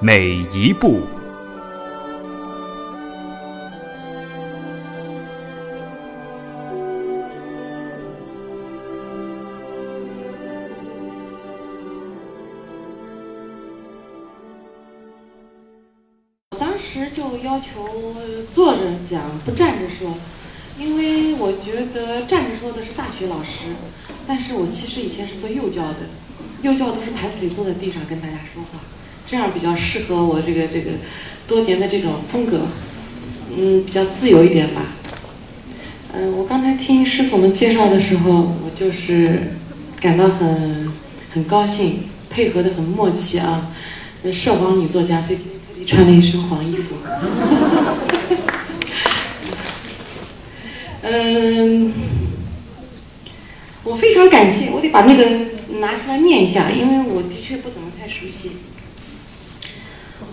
[0.00, 1.00] 每一步。
[16.50, 18.14] 我当时就要求
[18.52, 20.16] 坐着讲，不站着说，
[20.78, 23.74] 因为我觉得站着说的是大学老师，
[24.28, 25.96] 但是我其实以前是做幼教的，
[26.62, 28.78] 幼教都是盘腿坐在地上跟大家说话，
[29.30, 30.92] 这样比较适合我这个这个
[31.46, 32.62] 多年的这种风格，
[33.54, 34.82] 嗯，比较自由一点吧。
[36.14, 39.52] 嗯，我刚才听施总的介绍的时候，我就是
[40.00, 40.90] 感到很
[41.30, 43.70] 很高兴，配合的很默契啊。
[44.32, 46.96] 涉黄女作家，所以穿了一身黄衣服。
[51.02, 51.92] 嗯，
[53.84, 55.24] 我非常感谢，我得把那个
[55.80, 58.52] 拿出来念一下，因为我的确不怎么太熟悉。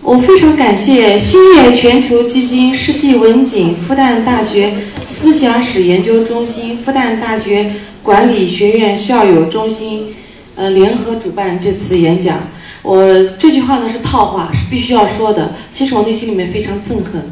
[0.06, 4.72] 我非常感谢兴业全球基金、世纪文景、复旦大学
[5.04, 7.72] 思想史研究中心、复旦大学
[8.04, 10.14] 管理学院校友中心，
[10.54, 12.38] 呃，联合主办这次演讲。
[12.82, 13.04] 我
[13.36, 15.56] 这句话呢是套话，是必须要说的。
[15.72, 17.28] 其实我内心里面非常憎恨。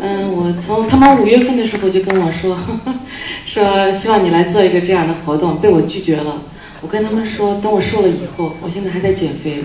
[0.00, 2.56] 嗯，我从他们五月份的时候就跟我说，
[3.44, 6.40] 说希望你来做一个这样的活动，被我拒绝了。
[6.80, 9.64] 我跟他们说，等我瘦了以后，我现在还在减肥。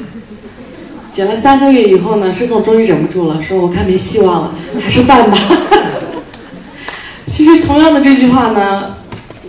[1.20, 5.38] 减了三个月以后呢，施总终于忍不住了，说我看没希望了，还是办吧。
[7.28, 8.96] 其实同样的这句话呢，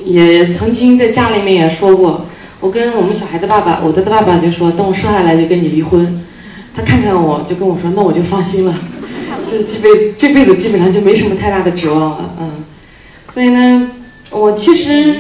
[0.05, 2.27] 也曾经在家里面也说过。
[2.59, 6.25] 我跟我们小孩的爸爸，我的爸爸就说，等我生下来就跟你离婚。
[6.75, 8.75] 他看看我就跟我说，那我就放心了，
[9.49, 12.65] 就基本这辈子基本上就没什么太大的指望了，嗯。
[13.33, 13.93] 所以呢，
[14.33, 15.15] 我其实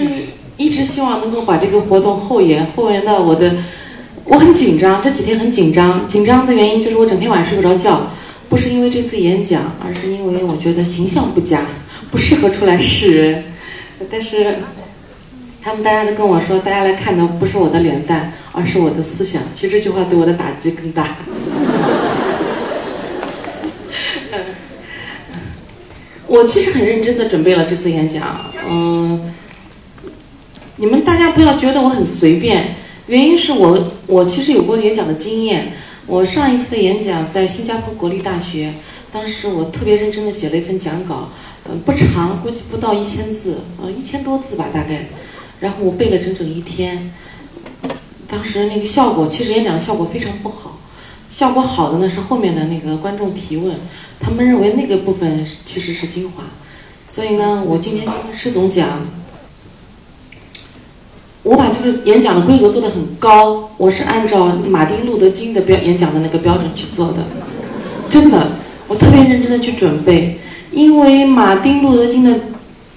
[0.57, 3.55] 一直希望能够把这个活动后延，后延到我的，
[4.25, 8.11] 我很紧张，这几天很紧张，紧张的原因就是我整天晚上睡不着觉，
[8.49, 11.67] 不是因为这次演讲，而是因为我觉得形象不佳，
[12.11, 13.45] 不适合出来示人，
[14.11, 14.57] 但是。
[15.63, 19.43] 他们大家都跟我说，大家来看的不是我的脸蛋，而是我的思想。
[19.55, 21.07] 其实这句话对我的打击更大。
[26.27, 29.35] 我其实很认真的准备了这次演讲，嗯，
[30.77, 32.77] 你们大家不要觉得我很随便，
[33.11, 33.77] 原因是我
[34.07, 35.73] 我其实有过演讲的经验。
[36.07, 38.73] 我上一次的演讲在新加坡国立大学，
[39.11, 41.29] 当时我特别认真的写了一份讲稿，
[41.69, 45.07] 嗯，不长，估计不到一千字，呃，一千多字吧，大概。
[45.59, 47.13] 然后我背了整整一天，
[48.29, 50.79] 当时那个效果，其实演讲的效果非常不好。
[51.29, 53.75] 效果好的呢是后面的那个观众提问，
[54.21, 56.45] 他们认为那个部分其实是精华。
[57.09, 59.05] 所以呢，我今天就跟施总讲，
[61.51, 67.25] 我把这个演讲的规格做得很高，我是按照马丁路德金的标演讲的那个标准去做的，
[68.09, 68.53] 真的，
[68.87, 70.39] 我特别认真的去准备，
[70.71, 72.39] 因为马丁路德金的。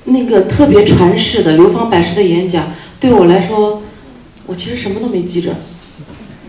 [0.06, 3.82] 那个特别传世的流芳百世的演讲，对我来说，
[4.46, 5.56] 我其实什么都没记着，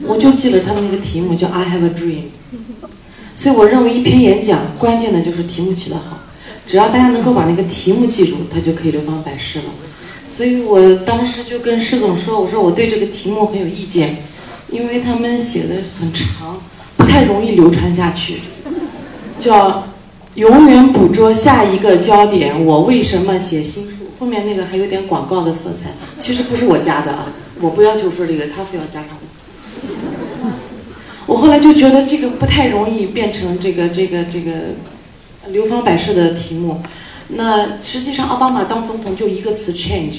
[0.02, 2.24] 我就记了他的那个题目叫 "I have a dream"。
[3.36, 6.18] 所以我认为一篇演讲关键的就是题目起得好，
[6.66, 9.66] 只要大家能够把那个题目记住，它就可以流芳百世了。
[10.34, 14.16] 所以我当时就跟施总说，我说我对这个题目很有意见，
[14.70, 16.60] 因为他们写的很长，
[16.96, 18.40] 不太容易流传下去，
[19.38, 19.88] 叫。
[20.34, 22.66] 永远捕捉下一个焦点。
[22.66, 23.92] 我为什么写新书？
[24.18, 27.26] 后面那个还有点广告的色彩，其实不是我加的啊。
[27.60, 29.10] 我不要求说这个，他非要加上。
[31.26, 34.52] 我后来就觉得这个不太容易变成这个这个这个
[35.50, 36.82] 流芳百世的题目。
[37.28, 40.16] 那实际上奥巴马当总统就一个词 change，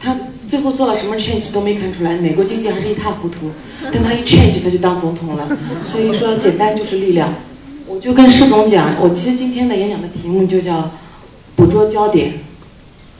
[0.00, 0.16] 他
[0.46, 3.50] 最后做了什么 change 都没看出来，美国经济还是一塌糊涂。
[3.92, 5.48] 但他一 change 他就当总统了。
[5.90, 7.34] 所以说简单就是力量。
[7.86, 10.90] 我就跟施总讲，我其实今天的演讲的题目就叫
[11.54, 12.32] “捕捉焦点，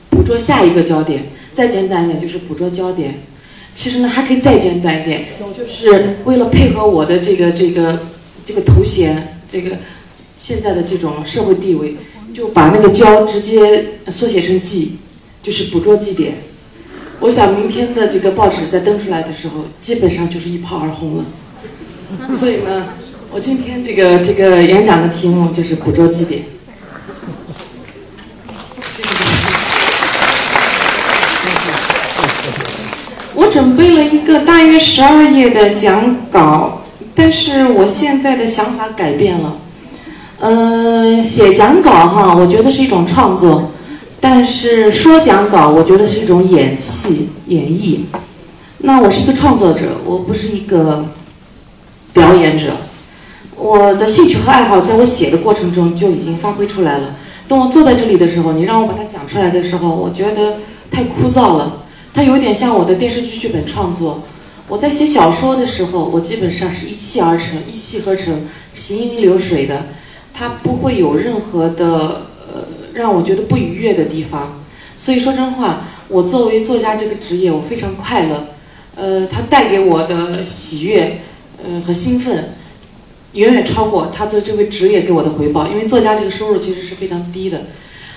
[0.09, 1.27] 捕捉下一个焦点”。
[1.55, 3.15] 再简单一点就是“捕捉焦点”。
[3.73, 5.25] 其实呢，还可以再简单一点，
[5.57, 7.99] 就是为了配合我的这个这个
[8.43, 9.77] 这个头衔，这个
[10.37, 11.95] 现在的这种社会地位，
[12.33, 14.97] 就把那个“焦”直接缩写成“记”，
[15.41, 16.33] 就是捕捉记点。
[17.19, 21.25] 我想明天的这个报纸在登出来的时候，基本上就是一炮而红了。
[22.37, 22.85] 所以呢。
[23.29, 26.43] 我今天这个这个演讲的题目就是捕捉基点。
[33.35, 36.83] 我准备了一个大约十二页的讲稿，
[37.13, 39.57] 但是我现在的想法改变了。
[40.39, 43.71] 嗯，写讲稿哈，我觉得是一种创作，
[44.19, 47.99] 但是说讲稿，我觉得是一种演戏、演绎。
[48.79, 51.05] 那我是一个创作者，我不是一个
[52.13, 52.77] 表演者。
[53.55, 57.15] 我的兴趣和爱好，在我写的过程中就已经发挥出来了。
[57.47, 60.57] 等我坐在这里的时候，你让我把它讲出来的时候，我觉得
[60.91, 61.83] 太枯燥了。
[62.13, 64.23] 它有点像我的电视剧剧本创作。
[64.67, 69.87] 我在写小说的时候，我基本上是一气而成、一气呵成、行云流水的，
[70.33, 72.26] 它不会有任何的
[72.97, 74.63] 让我觉得不愉悦的地方。
[74.95, 78.47] 所以说真话，我作为作家这个职业，我非常快乐。
[78.95, 81.21] 呃，它带给我的喜悦，
[81.63, 82.55] 呃和兴奋。
[83.33, 87.63] 远远超过他做这位职业给我的回报，因为作家这个收入其实是非常低的。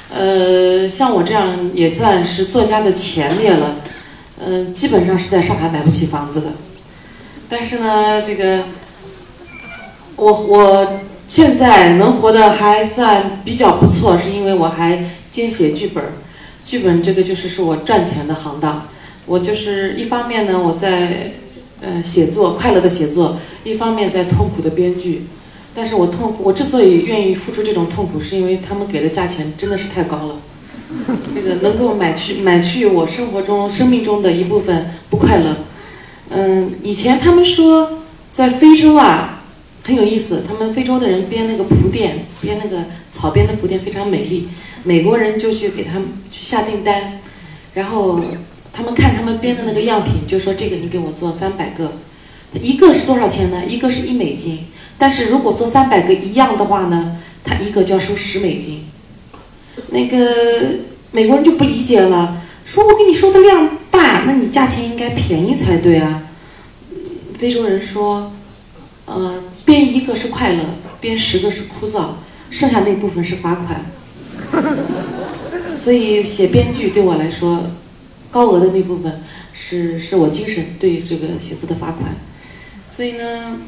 [0.08, 3.74] 呃，像我这样也算是作家的前列了，
[4.42, 6.52] 嗯，基本上是在上海买不起房子的。
[7.50, 8.64] 但是呢，这个
[10.16, 11.00] 我我
[11.30, 16.04] 现在能活得还算比较不错，是因为我还兼写剧本，
[16.64, 18.86] 剧本这个就是是我赚钱的行当。
[19.26, 21.32] 我就是一方面呢，我在。
[21.82, 25.24] 呃，写作快乐的写作，一方面在痛苦的编剧，
[25.74, 30.34] 但是我痛苦，我之所以愿意付出这种痛苦，是因为他们给的价钱真的是太高了，
[31.34, 35.56] 这个能够买去买去我生活中生命中的一部分不快乐。
[36.28, 39.39] 嗯，以前他们说在非洲啊
[39.82, 44.48] 很有意思，他们非洲的人编那个蒲垫，编那个草编的蒲垫非常美丽，
[44.84, 47.20] 美国人就去给他们去下订单，
[47.74, 48.20] 然后。
[48.72, 51.92] 他们看他们编的那个样品，就说这个你给我做三百个，
[52.54, 53.64] 一个是多少钱呢？
[53.66, 54.60] 一个是一美金，
[54.96, 58.84] 但是如果做三百个一样的话呢，他一个就要收十美金。
[59.88, 60.76] 那个
[61.10, 66.22] 美国人就不理解了，说我给你收的量大，那你价钱应该便宜才对啊。
[67.36, 68.32] 非洲人说，
[69.06, 70.64] 呃，编一个是快乐，
[71.00, 72.10] 编十个是枯燥，
[72.50, 73.84] 剩下那部分是罚款。
[75.74, 77.70] 所以写编剧对我来说。
[78.32, 82.14] 高额的那部分是是我精神对这个写字的罚款，
[82.86, 83.58] 所以呢，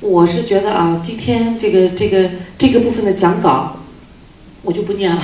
[0.00, 3.78] 我是觉得啊，今天这个这个这个部分的讲稿，
[4.60, 5.22] 我就不念了，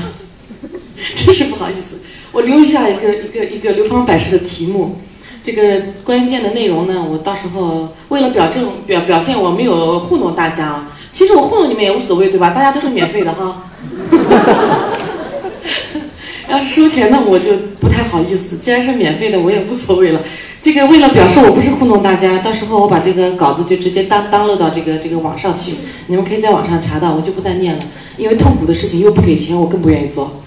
[1.15, 1.99] 真是不好意思。
[2.33, 4.99] 我留下一个一个一个流芳百世的题目，
[5.45, 12.49] 这个关键的内容呢，我到时候为了表证表表现我没有糊弄大家啊，其实我糊弄你们也无所谓，对吧？
[12.49, 13.65] 大家都是免费的哈。
[16.49, 18.57] 要是收钱，那我就不太好意思。
[18.57, 20.23] 既然是免费的，我也无所谓了。
[20.63, 25.75] 这个为了表示我不是糊弄大家，到时候我把这个稿子就直接当当落到这个这个网上去，
[26.07, 27.83] 你们可以在网上查到，我就不再念了。
[28.17, 30.41] 因为痛苦的事情又不给钱，我更不愿意做。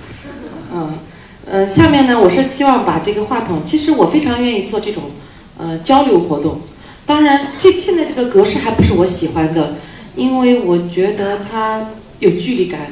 [0.73, 0.95] 嗯，
[1.49, 5.03] 呃，下面呢，我是希望把这个话筒，其实我非常愿意做这种
[5.57, 6.59] 呃交流活动。
[7.05, 9.75] 当然，这现在这个格式还不是我喜欢的，
[10.17, 12.91] 因为我觉得它有距离感。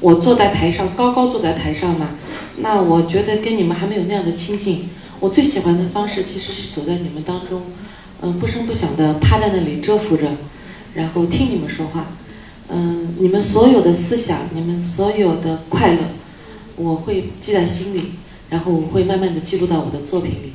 [0.00, 2.08] 我坐在台上，高高坐在台上嘛。
[2.56, 4.88] 那我觉得跟你们还没有那样的亲近。
[5.20, 7.60] 我最喜欢的方式其实是走在你们当中，
[8.22, 10.26] 嗯，不声不响的趴在那里蛰伏着，
[10.94, 12.06] 然后听你们说话。
[12.70, 15.98] 嗯，你们所有的思想，你们所有的快乐，
[16.82, 18.12] 我会记在心里，
[18.48, 20.52] 然后我会慢慢的记录到我的作品里。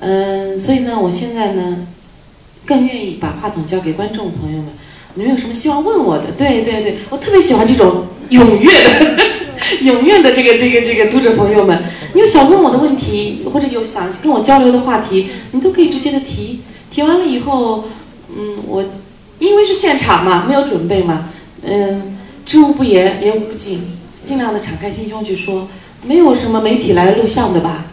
[0.00, 1.86] 嗯，所以呢，我现在呢，
[2.64, 4.66] 更愿意把话筒交给观众朋友们。
[5.14, 6.32] 你们有什么希望问我的？
[6.36, 9.24] 对对对，我特别喜欢这种踊跃的。
[9.82, 11.82] 踊跃的这个这个这个读者朋友们，
[12.14, 16.60] 你有想问我的问题，或者有想跟我交流的话题，你都可以直接的提。
[16.90, 17.84] 提完了以后，
[18.34, 18.84] 嗯，我
[19.38, 21.28] 因为是现场嘛，没有准备嘛，
[21.62, 23.82] 嗯，知无不言，言无不尽，
[24.28, 25.66] 尽量的敞开心胸去说。
[26.04, 27.86] 没有什么媒体来录像的吧？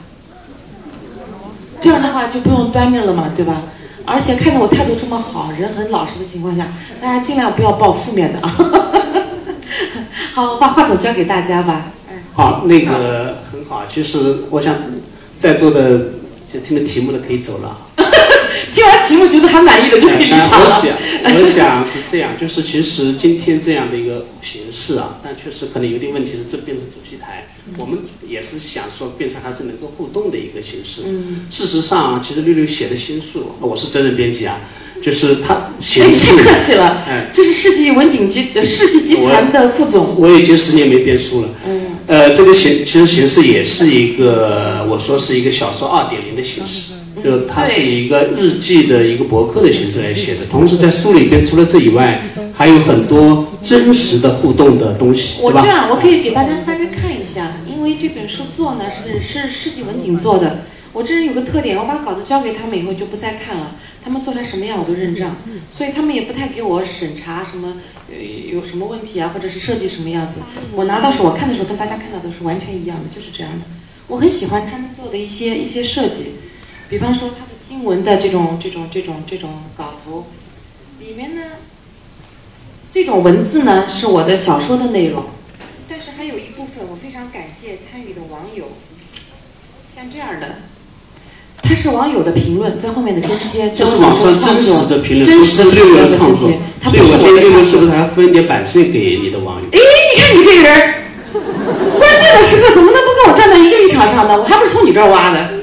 [1.82, 3.64] 这样的话就不用端着了嘛，对吧？
[4.06, 6.68] 而且看着我态度这么好，人很老实的情况下，
[7.02, 8.56] 大家尽量不要报负面的啊。
[10.36, 11.88] 好，把话筒交给大家吧。
[12.34, 13.84] 好，那个很好。
[13.90, 14.76] 其实我想，
[15.40, 16.12] 在座的
[16.52, 17.76] 就听了题目的可以走了。
[18.74, 20.66] 听完题目觉得还满意的就可以离场了。
[20.66, 27.48] 我想，我想是这样，就是其实今天这样的一个形式啊，但确实可能有点问题，是这变成主席台。
[27.78, 27.98] 我们
[28.28, 31.02] 也是想说，变成还是能够互动的一个形式。
[31.06, 31.48] 嗯。
[31.50, 34.60] 事实上，其实六六写的新书，我是真人编辑啊。
[35.04, 37.04] 就是他形式，太客气了。
[37.08, 40.16] 哎，这是世纪文景集世纪集团的副总。
[40.18, 41.50] 我已经十年没编书了。
[41.68, 41.82] 嗯。
[42.08, 46.94] 呃，这个形其实形式也是一个，我说是一个小说二点零的形式。
[46.94, 47.05] 嗯。
[47.26, 50.46] 就它是以一个日记的一个博客的形式来写的。
[50.46, 52.22] 同时在书里边，除了这以外，
[52.54, 60.66] 还有很多真实的互动的东西，我这样，我可以给大家翻着看一下，因为这本书做呢是是世纪文景做的。
[60.94, 65.36] 我这人有个特点，我把稿子交给他们以后就不再看了，他们做成什么样我都认账，
[65.70, 67.74] 所以他们也不太给我审查什么
[68.08, 68.16] 呃
[68.54, 70.40] 有什么问题啊，或者是设计什么样子。
[70.74, 73.66] 我拿到手我看的时候跟大家看到的是完全一样的，就是这样的。
[74.08, 76.28] 我很喜欢他们做的一些一些设计，
[76.90, 80.26] 比方说他的新闻的这种这种这种这种稿图，
[81.00, 81.42] 里面呢，
[82.92, 85.24] 这种文字呢是我的小说的内容，
[85.90, 88.72] 但是还有一部分我非常感谢参与的网友，
[89.96, 90.58] 像这样的。
[91.68, 96.60] 它是网友的评论，在后面的跟贴，这是网上真实的评论，真实的六创作的跟贴。。
[96.80, 99.68] 它所以我不是我的建议六六是不是还要分一点版税给你的网友？
[99.72, 100.94] 哎，你看你这个人，
[101.98, 104.38] 关键的时刻怎么能不跟我站在一个立场上呢？
[104.38, 105.55] 我还不是从你这儿挖的。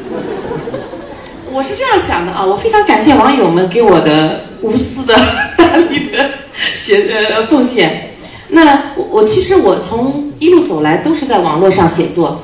[1.52, 5.14] 我是这样想的啊，我非常感谢网友们给我的无私的、
[5.54, 6.30] 大力的
[6.74, 8.14] 写呃奉献。
[8.48, 12.40] 那我我其实我从一路走来都是在网络上写作，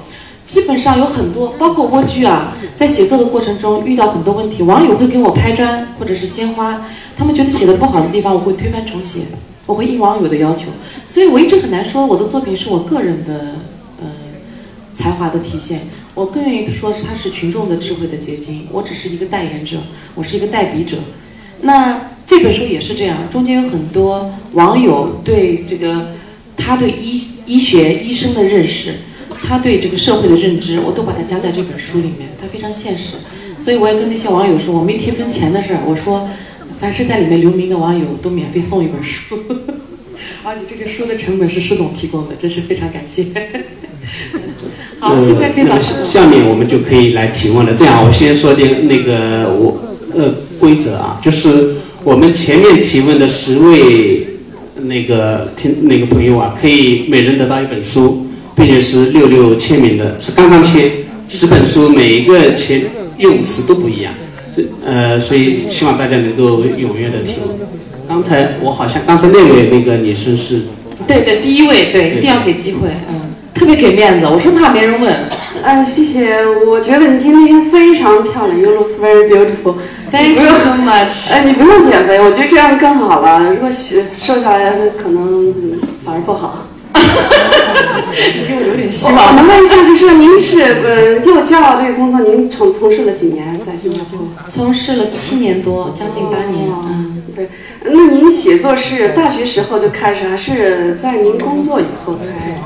[0.47, 6.85] 基本上有很多，包括蜗居啊，在写作的过程中遇到很多问题，网友会给我拍砖或者是鲜花，
[7.17, 9.21] 他们觉得写的不好的地方，我会推翻重写，
[9.65, 10.67] 我会应网友的要求，
[11.07, 13.55] 所以我一直很难说我的作品是我个人的
[14.01, 14.07] 呃
[14.95, 19.77] 才华的体现，我更愿意说是它是群众的智慧的结晶，我只是一个代言者，
[20.17, 20.97] 我是一个代笔者。
[21.61, 26.17] 那这本书也是这样，中间有很多网友对这个
[26.57, 28.95] 他对医医学医生的认识，
[29.47, 33.15] 他对这个社会的认知，我都把它加在这本书里面，它非常现实。
[33.61, 36.29] 所以我也跟那些网友说，我没提分钱的事儿，我说
[36.81, 39.39] 凡是在里面留名的网友都免费送一本书，
[40.43, 43.25] 而且这个书的成本是施总提供的，真是非常感谢。
[45.01, 47.73] 好，呃现在可以把那么下面我们就可以来提问了。
[47.75, 49.79] 这样，我先说点那个我
[50.17, 51.75] 呃规则啊，就是
[52.05, 54.27] 我们前面提问的十位
[54.83, 58.27] 那个听那个朋友啊，可以每人得到一本书，
[58.57, 60.91] 并且是六六签名的，是刚刚签，
[61.29, 62.83] 十本书每一个签
[63.19, 64.13] 用词都不一样。
[64.55, 67.57] 这呃，所以希望大家能够踊跃的提问。
[68.09, 70.63] 刚才我好像刚才那位那个女士是
[71.07, 73.21] 对对，第一位对，一定要给机会，嗯，
[73.55, 75.13] 特别给面子，我生怕没人问。
[75.63, 79.75] 哎，谢谢，我觉得你今天非常漂亮，You look very beautiful。
[80.13, 81.33] Thank you so much。
[81.33, 83.51] 哎，你不用减肥，我觉得这样更好了。
[83.51, 86.67] 如果洗瘦下来，可能嗯反而不好。
[86.95, 89.37] 你给我留点希望我望。
[89.37, 94.21] 能问一下，就是您是呃幼教这个工作，您从从事了几年在新加坡？
[94.49, 96.69] 从事了七年多，将近八年。
[96.71, 97.49] 哦嗯，对，
[97.85, 102.57] 那您写作是大学时候就开始，还是在您工作以后才？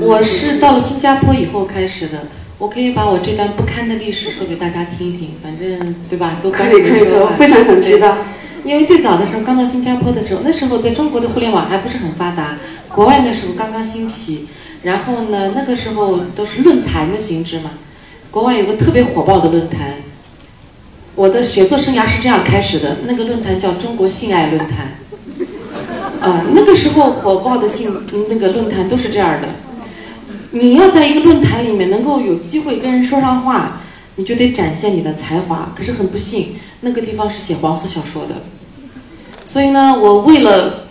[0.00, 2.28] 呃我是到了新加坡以后开始的。
[2.58, 6.38] 我可以把我这段不堪的历史说给大家听一听，反正对吧？
[6.42, 7.06] 都关可以可以，
[7.38, 8.18] 非常想知道。
[8.64, 14.48] 因为最早的时候，刚到新加坡的时候，那时候在中国的互联网还不是很发达，国外那时候刚刚兴起。
[14.82, 17.70] 然后呢，那个时候都是论坛的形式嘛。
[18.32, 19.94] 国外有个特别火爆的论坛，
[21.14, 22.96] 我的写作生涯是这样开始的。
[23.06, 24.98] 那个论坛叫中国性爱论坛。
[26.20, 29.48] 呃，那个时候火爆的性那个论坛都是这样的。
[30.60, 33.80] 你要在一个论坛里面能够有机会跟人说上话，
[34.16, 35.72] 你就得展现你的才华。
[35.76, 38.34] 可是很不幸，那个地方是写黄色小说的，
[39.44, 40.88] 所以呢，我为了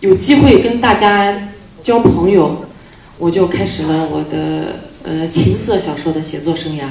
[0.00, 1.50] 有机会跟大家
[1.82, 2.64] 交朋友，
[3.18, 6.84] 我就开始了我的呃情色小说的写作生涯。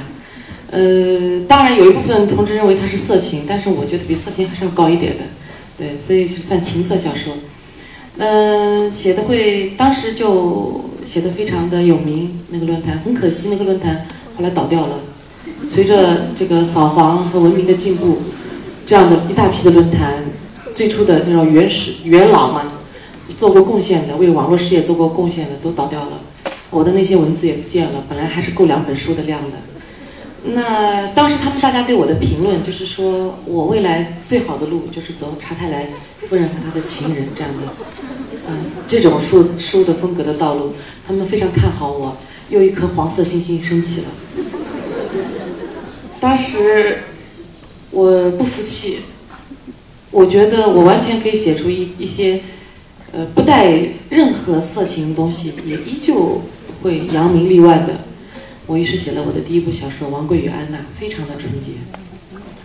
[0.70, 5.24] 呃，当然有一部分同志认为它是色情，但是我觉得比色情还是要高一点的，
[5.78, 7.34] 对，所以是算情色小说。
[8.18, 15.00] 嗯、写的会当时就写的非常的有名，那个论坛很可惜，那个论坛后来倒掉了。
[15.70, 18.18] 随着这个扫黄和文明的进步，
[18.86, 20.26] 这样的一大批的论坛，
[20.76, 22.74] 最初的那种原始元老嘛，
[23.38, 26.20] 做过贡献的，为网络事业做过贡献的都倒掉了。
[26.70, 29.58] 我的那些文字也不见了，本来还是够两本书的量的。
[30.54, 35.88] 那当时他们大家对我的评论就是说我未来最好的路就是走查泰莱
[36.20, 37.68] 夫人和他的情人这样的，
[38.50, 38.54] 嗯，
[38.88, 40.74] 这种书书的风格的道路，
[41.06, 42.18] 他们非常看好我，
[42.50, 44.08] 又一颗黄色星星升起了。
[46.20, 47.00] 当时
[47.92, 49.00] 我不服气，
[50.12, 52.42] 我觉得我完全可以写出一一些，
[53.12, 53.70] 呃，不带
[54.10, 56.42] 任何色情的东西，也依旧
[56.82, 57.96] 会扬名立万的。
[58.66, 61.72] 我于是写了我的第一部小说《王贵与安娜》，非常的纯洁，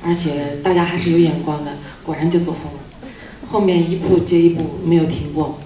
[0.05, 1.73] 而且大家还是有眼光的，
[2.05, 2.79] 果然就走红了。
[3.51, 5.59] 后面一部接一部没有停过，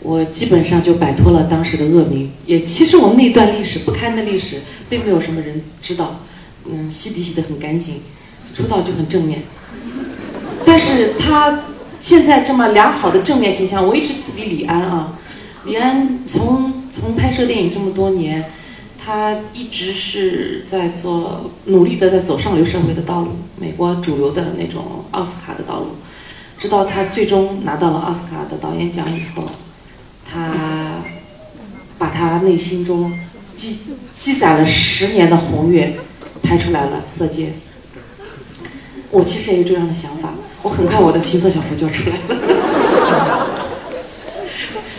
[0.00, 2.30] 我基本上就摆脱了当时的恶名。
[2.46, 6.20] 也其实我们那段历史不堪的历史，并没有什么人知道，
[6.64, 7.96] 嗯，洗底洗得很干净。
[8.54, 9.42] 出道就很正面。
[10.64, 11.64] 但是他
[12.00, 15.18] 现在这么良好的正面形象，我一直自比李安啊。
[15.66, 18.44] 李安从从拍摄电影这么多年，
[19.04, 25.88] 他一直是在做努力的在走上流社会的道路，美国主流的那种奥斯卡的道路。
[26.58, 29.44] 直到他最终拿到了奥斯卡的导演奖以后，
[30.30, 31.02] 他
[31.98, 33.12] 把他内心中
[33.56, 33.78] 积
[34.18, 35.96] 积攒了十年的宏愿
[36.42, 37.46] 拍出来了《色戒》。
[39.10, 43.50] 我其实也有这样的想法，我很快我的情色小说就要出来了。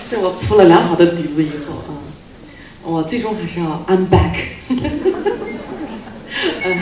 [0.09, 1.99] 在我铺了良好的底子以后啊，
[2.83, 4.37] 我最终还是要 I'm back。
[6.63, 6.79] 嗯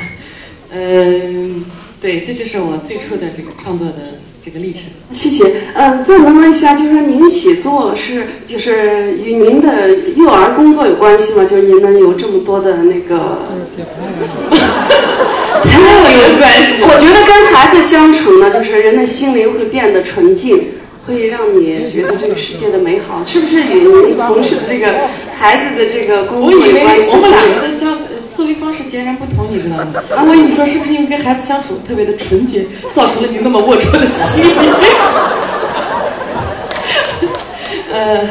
[0.70, 1.66] 嗯，
[2.00, 4.84] 对，这就是我最初的这个创作的这个历程。
[5.12, 5.44] 谢谢。
[5.74, 11.44] 嗯，再能问一下，就是说您写作是就是与您的幼儿工作有关系吗？
[11.50, 13.40] 就是您能有这么多的那个，
[15.64, 16.84] 跟我有关系。
[16.88, 20.68] 我觉得跟孩子相处呢，就是人的心灵会变得纯净，
[21.08, 27.10] 会让你觉得这个世界的美好，是不是与您从事的这个孩子的这个工作有关系？
[27.12, 27.95] 我们两个的相
[28.66, 29.86] 方式截然不同，你知道吗？
[30.18, 34.50] 啊，我以为你说是不是因为跟孩子相处特别的纯洁，造成了你那么龌龊的心理？
[37.94, 38.28] 呃，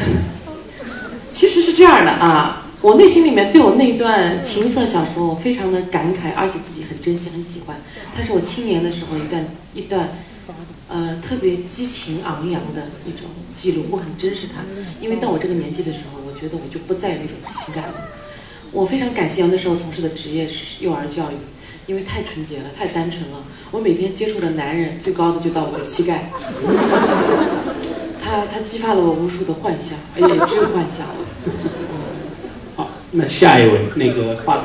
[1.31, 7.77] 其实是这样的啊，我内心里面对我那段情色小说，我非常的感慨，而且自己很珍惜、很喜欢。
[8.17, 10.09] 它是我青年的时候一段一段，
[10.89, 14.63] 呃，特别激情昂扬的一种记录，我很珍视它。
[15.01, 17.95] 因为到我这个年纪的时候，我觉得我就不再有那种情感了。
[18.75, 21.35] 我非常感谢我那时候从事的职业是幼儿教育，
[21.87, 23.45] 因为太纯洁了，太单纯了。
[23.71, 26.29] 我每天接触的男人，最高的就到我的膝盖。
[28.21, 31.15] 他他激发了我无数的幻想，也只有幻想了。
[32.75, 34.65] 好，那下一位那个话筒，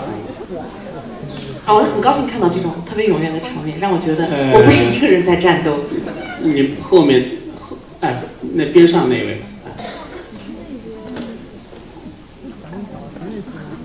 [1.65, 5.81] 啊，我很高兴看到这种特别踊跃的场面，让我觉得呃我不是一个人在战斗。
[6.41, 9.71] 你后面后哎那边上那位，哎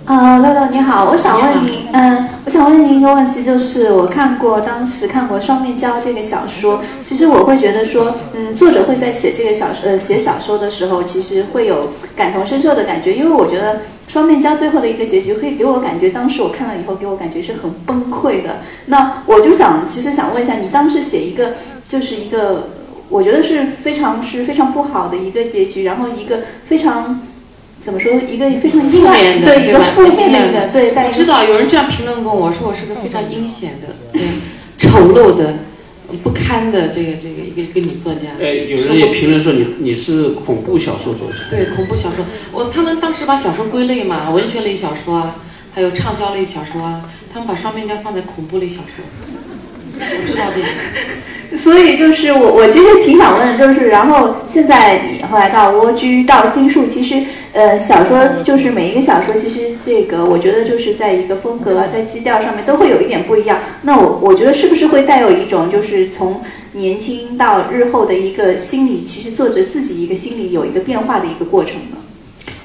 [0.07, 18.59] 呃，乐乐你好，我想问您，嗯，我想问您一个问题，就是我看过当时看过《双面胶》这个小说，其实我会觉得说，嗯，作者会在写这个小说呃写小说的时候，其实会有感同身受的感觉，因为我觉得《双面胶》最后的一个结局会给我感觉，当时我看了以后给我感觉是很崩溃的。
[18.87, 21.55] 那我就想，其实想问一下，你当时写一个
[21.88, 22.69] 就是一个，
[23.09, 27.23] 我觉得是非常是非常不好的一个结局，然后一个非常。
[27.85, 28.12] 怎么说？
[28.14, 29.90] 一个非常阴面的，对一个吧？
[29.94, 34.20] 负面的一个对，我知道有人这样评论过我，说我是个非常阴险的、嗯、
[34.79, 35.59] 丑陋的、
[36.23, 38.31] 不堪的这个这个一个一个女作家。
[38.40, 45.37] 哎，有人也评论说你你是恐怖小说作家，对恐怖小说，我他们当时把小说归类嘛，文学类小说啊，
[45.75, 49.05] 还有畅销类小说啊，他们把双面胶放在恐怖类小说。
[50.11, 50.67] 我知道这个。
[51.57, 63.61] 所以就是我我其实挺想问的，就是然后现在你后来到蜗居到新树，其实呃小说就是每一个小说，其实这个我觉得就是在一个风格啊在基调上面都会有一点不一样。
[63.83, 71.97] 那我我觉得是不是会带有一种就是从年轻到日后的一个心理，其实作者自己一个心理有一个变化的一个过程呢？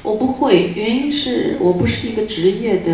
[0.02, 2.92] 我不会，原因是我不是一个职业的，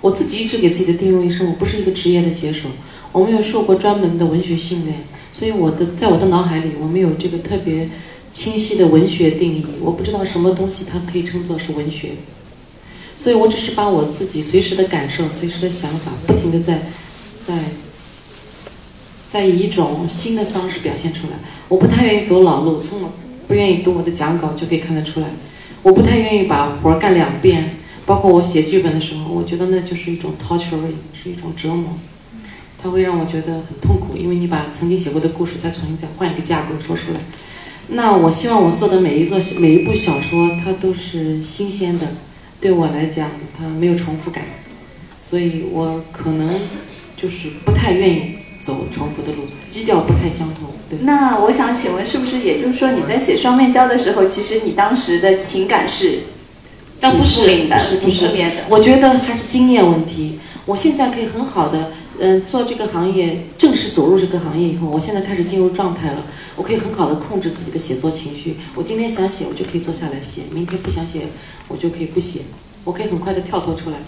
[0.00, 2.68] 我自己一直给自己的定位是我不是一个职业的写手，
[3.12, 4.98] 我没有受过专门的文学训练，
[5.32, 7.88] 所以我的在我的脑海里我没有这个特别
[8.32, 12.10] 清晰的文学定义，我不知道什么东西它可以称作是文学，
[13.16, 16.82] 所以我只是把我自己随时的感受、随时的想法，不停的在
[17.44, 17.64] 在
[19.26, 21.34] 在以一种新的方式表现出来。
[21.68, 23.12] 我不太愿意走老路，从我
[23.46, 25.28] 不愿意读我的讲稿就可以看得出来。
[25.82, 30.78] 我不太愿意把活儿干两遍，包括我写剧本的时候，我觉得那就是一种 torture，
[31.14, 31.98] 是一种折磨，
[32.82, 37.20] 它会让我觉得很痛苦，因为你把曾经写过的故事再重新再换一个架构说出来。
[37.88, 42.06] 那我希望我做的每一座每一部小说，它都是新鲜的，
[42.60, 44.44] 对我来讲，它没有重复感，
[45.20, 46.50] 所以我可能
[47.16, 50.68] 就是不太愿意走重复的路，基调不太相同。
[50.90, 50.98] 对。
[51.00, 56.20] 那我想请问，是不是也就是说你在写双面胶的时候，其实你当时的情感是
[57.00, 57.46] 但不是不
[57.80, 58.28] 是不是
[58.68, 60.38] 我觉得还是经验问题。
[60.66, 66.24] 我现在可以很好的，嗯、做这个行业，正式走入这个行业以后，我现在开始进入状态了。
[66.56, 68.56] 我可以很好的控制自己的写作情绪。
[68.74, 71.28] 我今天想写，我就可以坐下来写；明天不想写，
[71.68, 72.40] 我就可以不写。
[72.82, 73.98] 我可以很快的跳脱出来。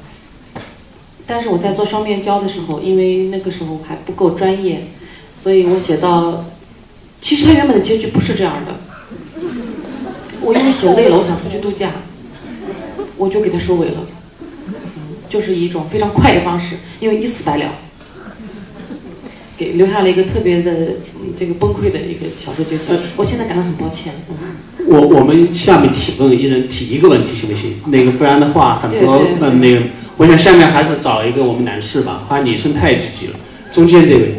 [1.24, 4.88] 但是我在做双面胶的时候，因为那个时候还不够专业，
[5.36, 6.44] 所以我写到，
[7.20, 8.80] 其实它原本的结局不是这样的。
[10.40, 11.92] 我因为写累了，我想出去度假，
[13.16, 14.04] 我就给它收尾了。
[15.28, 17.72] 就是以一种非常快的方式，因为一死百了。
[19.60, 20.72] 给留下了一个特别的
[21.20, 22.84] 嗯这个崩溃的一个小说结局。
[23.14, 24.14] 我现在感到很抱歉。
[24.30, 27.74] 嗯，我我们下面提问，一人提一个问题行不行？
[27.88, 29.82] 那个不然的话，很多对对对嗯那个，
[30.16, 33.34] 我想下面还是找一个我们男士吧，好像女生太积极了。
[33.70, 34.36] 中间这位。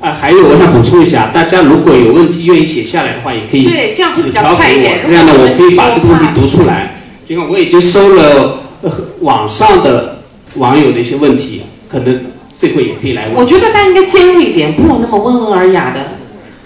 [0.00, 6.94] 啊，还有我想补充一下，大家如果有问题愿意写下来的话，也可以纸条给我，这样呢我可以把这个问题有问题读出来。
[7.28, 10.22] 因为我已经收了呃网上的
[10.54, 12.20] 网友的一些问题，可能
[12.58, 13.34] 这回也可以来问。
[13.36, 16.00] 我觉得大家应该尖锐一点，不能那么温文尔雅的，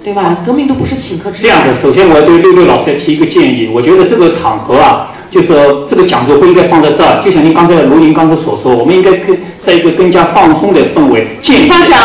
[0.05, 0.39] 对吧？
[0.45, 1.43] 革命都不是请客吃饭。
[1.43, 11.99] 这样子，首先我要对六六老师提一个建议，我觉得这个场合啊，就是说这个讲座不应该放在这儿，就像您刚才卢宁刚才所说，我们应该更在一个更加放松的氛围，建议发奖、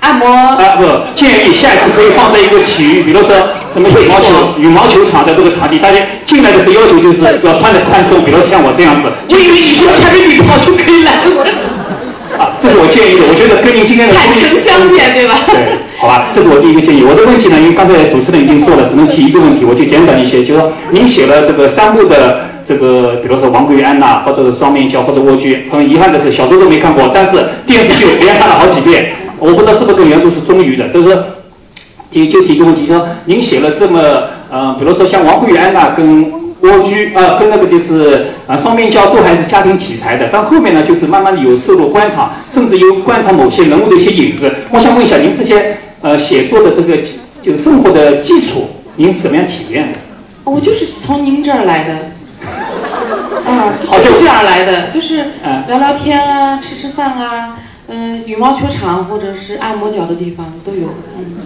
[0.00, 3.30] 按摩，啊不，建议下一次可以放在一个体育，比如说
[3.72, 9.08] 什么羽毛球羽毛球场的这个场地，大家进来的时候要求就是要穿的宽松，比如像我这样子。
[9.28, 11.55] 我以为你说穿个浴袍就可以来了，啊，
[12.66, 15.38] 这是我建议的，我觉得跟您今天的坦诚相见，对吧？
[15.46, 17.04] 对，好吧，这是我第一个建议。
[17.04, 31.22] 我的问题呢，因为刚才主持人已经说了，只能提一个问题，我就简短一些，就是说您写了这个三部的这个，比如说《王贵安娜》或者是《双面胶》或者《蜗居》，很遗憾的是小说都没看过，但是电视剧连看了好几遍，我不知道是不是跟原著是忠于的，就是说
[32.10, 34.00] 提就提一个问题，说您写了这么
[34.50, 36.24] 呃，比如说像《王贵安娜》跟
[36.66, 44.52] 蜗居啊、跟那个就是啊双面胶都还是家庭题材的，但后面呢，就是慢慢的有深入观察，甚至有观察某些人物的一些影子。
[44.70, 46.98] 我想问一下，您这些呃写作的这个
[47.42, 49.98] 就是生活的基础，您是怎么样体验的？
[50.44, 51.94] 我就是从您这儿来的，
[53.50, 61.36] 啊，好像就是这样来的，就是嗯聊聊天啊，吃吃饭啊，嗯、羽毛球场或者是按摩脚的地方都有，嗯。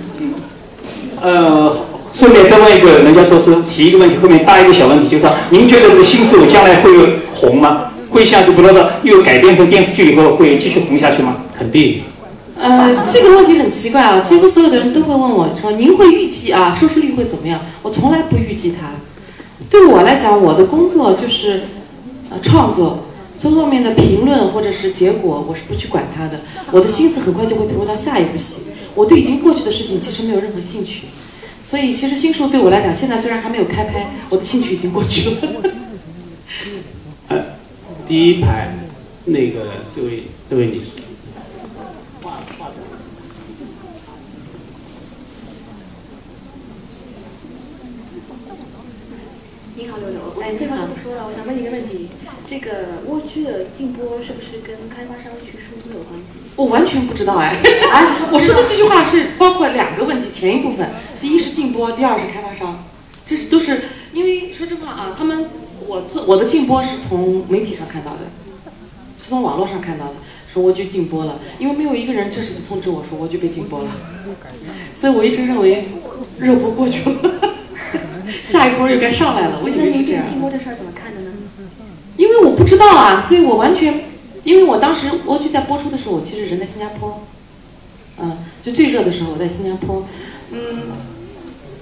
[1.22, 1.76] 呃，
[2.12, 7.92] 顺便再问一个，人家说是提一个问题，后面搭一个小问题，就是说您觉得这个新书将来会红吗？
[8.10, 11.36] 会像就比如说又改编成电视剧以后会继续红下去吗？
[11.56, 12.02] 肯定。
[12.60, 18.88] 呃，这个问题很奇怪啊，几乎所有的人都会问我说：“您会预计啊，收视率会怎么样？”我从来不预计它。
[19.70, 21.62] 对我来讲，我的工作就是
[22.28, 23.04] 呃创作，
[23.38, 26.40] 最后面的评论或者是结果，我是不去管它的。
[26.70, 28.64] 我的心思很快就会投入到下一部戏。
[28.94, 31.04] 我对已经过去的事情其实没有任何兴趣，
[31.70, 35.36] 所以其实新书对我来讲，现在虽然还没有开拍，我的兴趣已经过去了。
[37.28, 37.44] 呃，
[38.08, 38.74] 第一排
[39.26, 40.96] 那个这位这位女士，
[49.76, 50.42] 你好，刘刘。
[50.42, 52.08] 哎，废话不说了，我想问你一个问题：
[52.50, 56.50] 这个蜗居的禁播是不是跟开发商去疏通有关系？
[56.56, 57.54] 我完全不知道哎，
[58.32, 60.88] 我说的这句话是包括两个问题，前一部分，
[61.20, 62.82] 第一是禁播，第二是开发商，
[63.24, 63.82] 这是都是
[64.12, 65.46] 因为说真话啊，他们
[65.86, 68.26] 我做我的禁播是从媒体上看到的，
[69.22, 70.14] 是从网络上看到的，
[70.52, 73.90] 说蜗居禁播了，因为没有一个人正式的通知我说蜗居被禁播了，
[74.92, 75.84] 所以我一直认为
[76.40, 77.54] 热播过去了，
[78.42, 80.24] 下一波又该上来了，我以为是这样。
[80.28, 81.19] 禁播这事儿怎么看呢？
[82.20, 84.04] 因为我不知道啊，所以我完全，
[84.44, 87.22] 因为我当时蜗居在播出的时候，我其实人在新加坡，
[88.20, 90.04] 嗯，就最热的时候我在新加坡，
[90.52, 90.60] 嗯，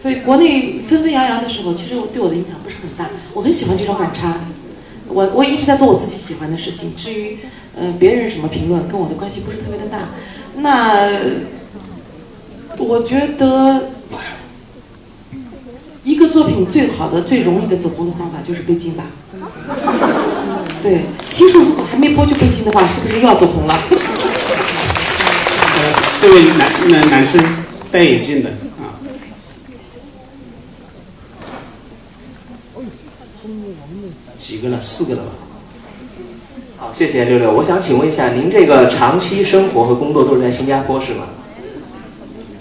[0.01, 3.11] 所以国内纷纷扬扬的时候，其实我对我的影响不是很大。
[3.35, 4.39] 我很喜欢这种反差，
[5.09, 6.95] 我我一直在做我自己喜欢的事情。
[6.95, 7.39] 至于
[7.77, 10.11] 呃别人什么评论，跟我的关系不是特别的大。
[10.59, 11.11] 那
[12.79, 13.89] 我觉得
[16.05, 19.07] 一个作品最好的、最容易的走红的方法就是被禁吧。
[20.83, 23.75] 对，新书如果还没播就被禁的话，是不是又要走红了？
[25.75, 27.43] 呃，这位男男男生
[27.91, 28.95] 戴眼镜的啊，
[34.39, 34.81] 几个了？
[34.81, 35.31] 四个了吧？
[36.77, 37.53] 好，谢谢六六。
[37.53, 41.25] 我想请问一下，您这个长期生活和工作都是在新加坡是吗？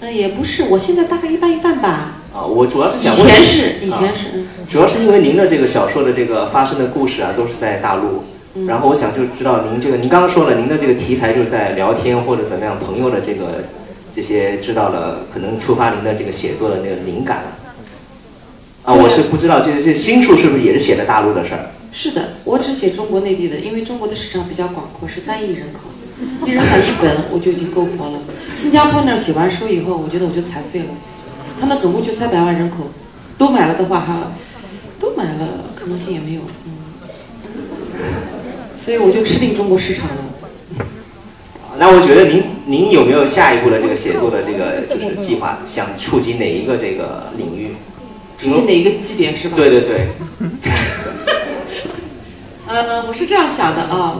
[0.00, 2.17] 呃，也不是，我现在大概一半一半吧。
[2.38, 8.22] 啊，我主要是想问，前是，以前啊是，嗯主要是因为您的这个小说的这个发生的故事啊，都是在大陆。
[8.54, 13.64] 嗯然后我想就知道您这个，您刚刚说了，您的这个题材就是在聊天或者怎么样，朋友的这个
[14.12, 17.44] 这些知道了，可能触发您的这个写作的那个灵感了。
[18.84, 21.70] 啊，我是不知道，就是这新书是不是也是写的大陆的事儿？
[21.92, 28.18] 是的，我只写中国内地的，因为中国的市场比较广阔，十三亿人口，一人买一本我就已经够活了。
[28.54, 30.86] 新加坡那儿写完书以后，我觉得我就残废了。
[31.60, 32.90] 他们总共就三百万人口，
[33.36, 34.32] 都买了的话哈，
[34.98, 36.72] 都买了可能性也没有，嗯。
[38.76, 40.16] 所以我就吃定中国市场了。
[41.78, 47.68] 那我觉得您您有没有下一步的这个写作的这个就是计划，想触及哪一个这个领域？
[48.38, 49.56] 触及哪一个基点是吧？
[49.56, 50.08] 对对对，
[52.66, 54.16] 呃，我是这样想的啊，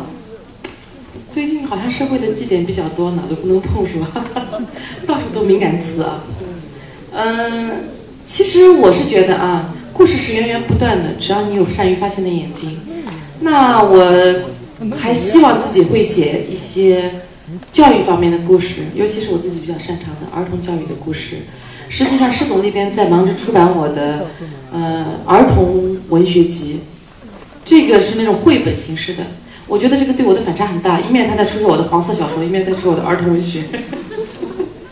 [1.31, 4.09] 最近好像社会的祭点比较多，哪都不能碰是吧？
[5.07, 6.21] 到处都敏感词啊。
[7.13, 7.89] 嗯，
[8.27, 12.79] 其实我是觉得啊，故事是源源不断的，只要你有善于发现的眼睛。
[13.41, 14.51] 那我
[14.97, 17.11] 还希望自己会写一些
[17.73, 21.37] 教育方面的故事，尤其是我自己比较擅长的儿童教育的故事。
[21.89, 24.27] 实际上，施总那边在忙着出版我的
[24.73, 26.81] 呃儿童文学集，
[27.65, 29.23] 这个是那种绘本形式的。
[29.67, 33.63] 我觉得这个对我的反差很大，一面他在出售我的黄色小说，一面在出我的儿童文学。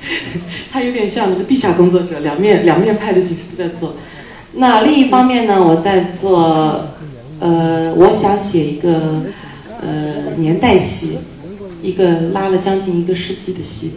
[0.70, 3.96] 他有点像那个地下工作者，两面两面派的形式在做。
[4.54, 6.88] 那另一方面呢，我在做，
[7.40, 9.24] 呃，我想写一个
[9.82, 11.18] 呃年代戏，
[11.82, 13.92] 一个拉了将近一个世纪的戏。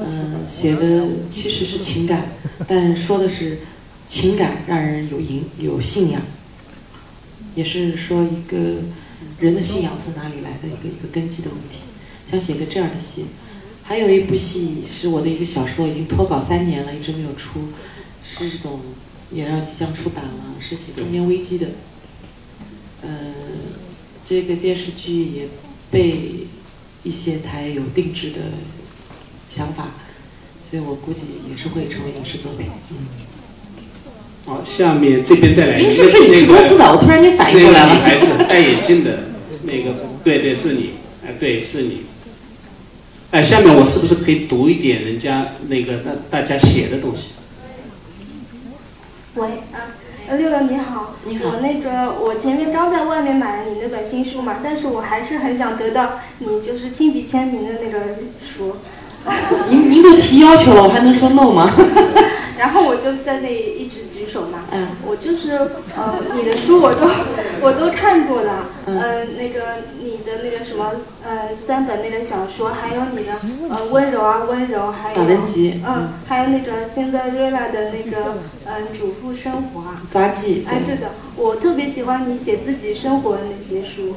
[0.00, 2.26] 嗯，写的其实是情感，
[2.66, 3.58] 但说的是
[4.06, 6.22] 情感让人有影有信仰，
[7.54, 8.56] 也是说一个
[9.40, 11.82] 人的信仰从哪里来的一个一个根基的问题。
[12.30, 13.24] 想写个这样的戏，
[13.88, 17.68] 还有一部戏是我的一个小说，已经脱稿三年了，一直没有出，
[18.22, 18.80] 是这种
[19.32, 21.68] 也要即将出版了，是写中年危机的。
[23.00, 23.08] 呃，
[24.26, 25.48] 这个电视剧也
[25.90, 26.46] 被
[27.02, 28.40] 一些台有定制的。
[29.48, 29.92] 想法，
[30.70, 31.20] 所以我估计
[31.50, 32.66] 也是会成为影视作品。
[32.90, 32.96] 嗯。
[34.44, 35.80] 好，下面这边再来。
[35.80, 36.84] 您是不是影视公司的？
[36.84, 37.94] 我突然间反应过来了。
[37.94, 39.20] 女孩子戴眼镜的
[39.62, 40.90] 那个，对对，是你，
[41.26, 42.02] 哎，对，是你。
[43.30, 47.34] 哎，下面我是不是可以读一点人家那个大大家写的东西？
[49.34, 49.92] 喂，啊，
[50.34, 58.76] 六六你好，你好，我那个我前面刚在外面买了你那本新书嘛，但是我还是很想得到你就是亲笔签名的那个书。
[59.68, 61.70] 您您都提要求了，我还能说 no 吗？
[62.56, 64.64] 然后我就在那里一直举手嘛。
[64.72, 64.88] 嗯。
[65.06, 65.50] 我就是
[65.94, 67.06] 呃，你的书我都
[67.62, 68.66] 我都看过了。
[68.86, 69.36] 嗯。
[69.36, 70.92] 那个你的那个什么
[71.24, 73.32] 呃三本那个小说，还有你的
[73.68, 75.16] 呃温柔啊温柔，还有。
[75.16, 75.80] 散文集。
[75.86, 76.08] 嗯。
[76.26, 80.02] 还有那个 Cinderella 的那个嗯主妇生活啊。
[80.10, 80.64] 杂技。
[80.68, 84.16] 哎，对的，我特别喜欢你写自己生活的那些书。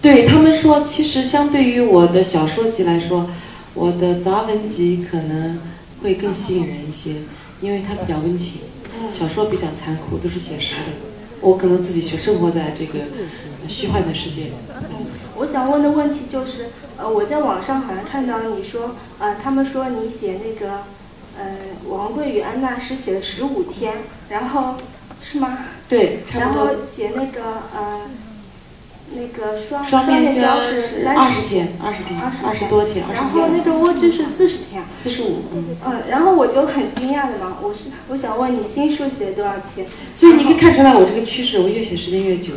[0.00, 3.28] 对他们说，其实相对于我的小说集来说。
[3.74, 5.60] 我的杂文集可能
[6.02, 7.12] 会更吸引人一些，
[7.60, 8.62] 因为它比较温情。
[9.08, 11.17] 小说比较残酷，都是写实的。
[11.40, 13.00] 我可能自己去生活在这个
[13.68, 14.52] 虚幻的世界。
[14.74, 20.84] 嗯，我想问的问题就是，呃，我在网上好像看到你说，呃，他们说你写那个，
[21.38, 21.56] 呃，
[21.88, 23.94] 王贵与安娜是写了十五天，
[24.28, 24.74] 然后
[25.22, 25.58] 是吗？
[25.88, 27.42] 对，然后写那个，
[27.74, 28.00] 呃。
[29.14, 39.86] 那个双双面胶是二十天，二十天，二十多天，然后那个蜗居是四十天，四十五，嗯，嗯，然后我就很惊讶的嘛，我是我想问你新书写多少天？
[40.14, 42.52] 所以你可以看出来我这个趋势，我越写时间越久，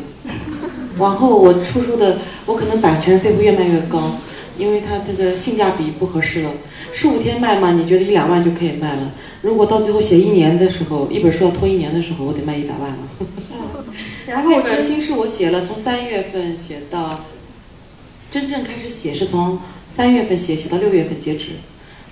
[0.99, 4.17] 往后我出书的，我可能版权费会越卖越高，
[4.57, 6.51] 因为它这个性价比不合适了。
[6.93, 9.11] 十五天卖嘛，你觉得一两万就可以卖了，
[9.41, 12.97] 如果到最后写一年的时候，一本书要拖一年的时候，我得卖一百万了。
[14.31, 17.25] 然后这本新是我写了，从三月份写到
[18.31, 19.59] 真正开始写是从
[19.93, 21.47] 三月份写写到六月份截止，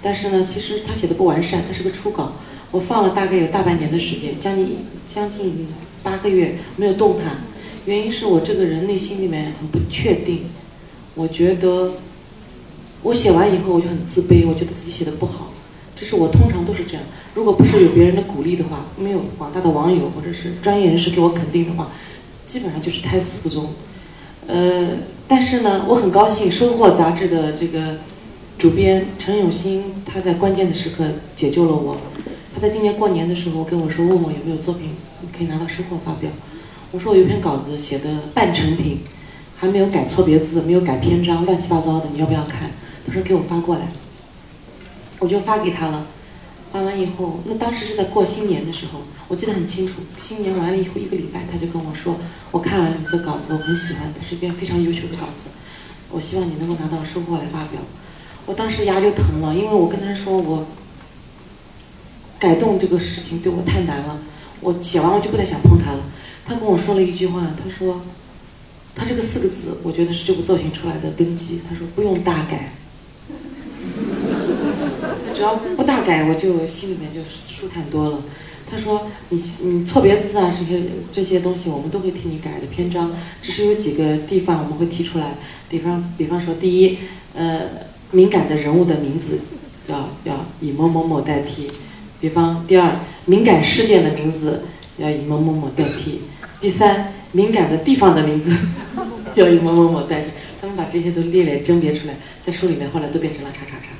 [0.01, 2.33] 但是呢，其实他写的不完善，它是个初稿，
[2.71, 4.75] 我放了大概有大半年的时间，将近
[5.07, 5.65] 将近
[6.03, 7.37] 八个月没有动弹，
[7.85, 10.41] 原因是我这个人内心里面很不确定，
[11.15, 11.93] 我觉得
[13.01, 15.53] 我写完以后我就很自卑，我觉得自己写的不好，
[15.99, 17.03] 这是我通常都是这样。
[17.35, 21.89] 如果不是有别人的鼓励的话，没有广大的网友或者是专业人士给我肯定的话，
[22.47, 23.71] 基本上就是胎死腹中。
[24.47, 24.91] 呃，
[25.27, 27.97] 但是呢，我很高兴，《收获》杂志的这个
[28.57, 31.03] 主编陈永新，他在关键的时刻
[31.35, 31.97] 解救了我。
[32.55, 34.91] 他在今年过年的时候跟我说，问我有没有作品
[35.37, 36.31] 可以拿到《收获》发表。
[36.91, 38.99] 我说我有篇稿子写的半成品，
[39.57, 42.71] 还没有改错别字，没有改篇章，乱七八糟的，你要不要看？
[43.05, 43.81] 他说给我发过来，
[45.19, 46.07] 我就发给他了。
[46.71, 49.93] 发完以后，那当时是在过新年的时候，我记得很清楚。
[50.19, 52.15] 新年完了以后一个礼拜，他就跟我说
[52.51, 55.49] ：“我看完了你的稿子，我很喜欢，它是一篇非常优秀的稿子。
[56.11, 57.81] 我希望你能够拿到收获来发表。”
[58.45, 60.67] 我当时牙就疼了，因为我跟他说我
[62.37, 64.19] 改动这个事情对我太难了，
[64.61, 66.03] 我写完我就不太想碰它了。
[66.45, 68.01] 他跟我说了一句话，他说
[68.95, 72.73] ：“他这个四个字，我觉得是这部作品出来的根基。”他说：“不用大改。”
[75.39, 78.19] 只要不大改，我就心里面就舒坦多了。
[78.69, 85.35] 他说：“你你错别字啊，这些这些东西我们都会替你改的篇章，只是有几个地方我们会提出来。
[85.69, 86.97] 比方比方说，第一，
[87.33, 87.61] 呃，
[88.11, 89.39] 敏感的人物的名字
[89.87, 91.69] 要要以某某某代替；
[92.19, 94.63] 比方第二，敏感事件的名字
[94.97, 96.19] 要以某某某代替；
[96.59, 98.53] 第三，敏感的地方的名字
[99.35, 100.31] 要以某某某代替。
[100.59, 103.93] 他们把这些都列列甄别出来，在书里面后来都变成了叉叉叉。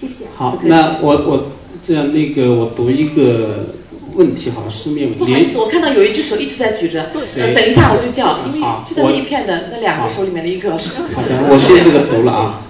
[0.00, 0.24] 谢谢。
[0.34, 1.46] 好，那我我
[1.82, 3.74] 这样那个我读一个
[4.14, 10.70] 问题，好，书面不好意思，我看到有一只手一直在举着，呃，等一下我就叫，因为就在那一片的那两个手里面的一个。
[10.70, 12.62] 好的，我先这个读了啊。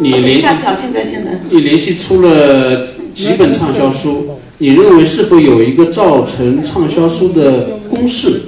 [0.00, 1.38] 你连下条现在现在。
[1.50, 8.40] 你连续出了几本畅销书，你认为是否有一个造成畅销书的公式？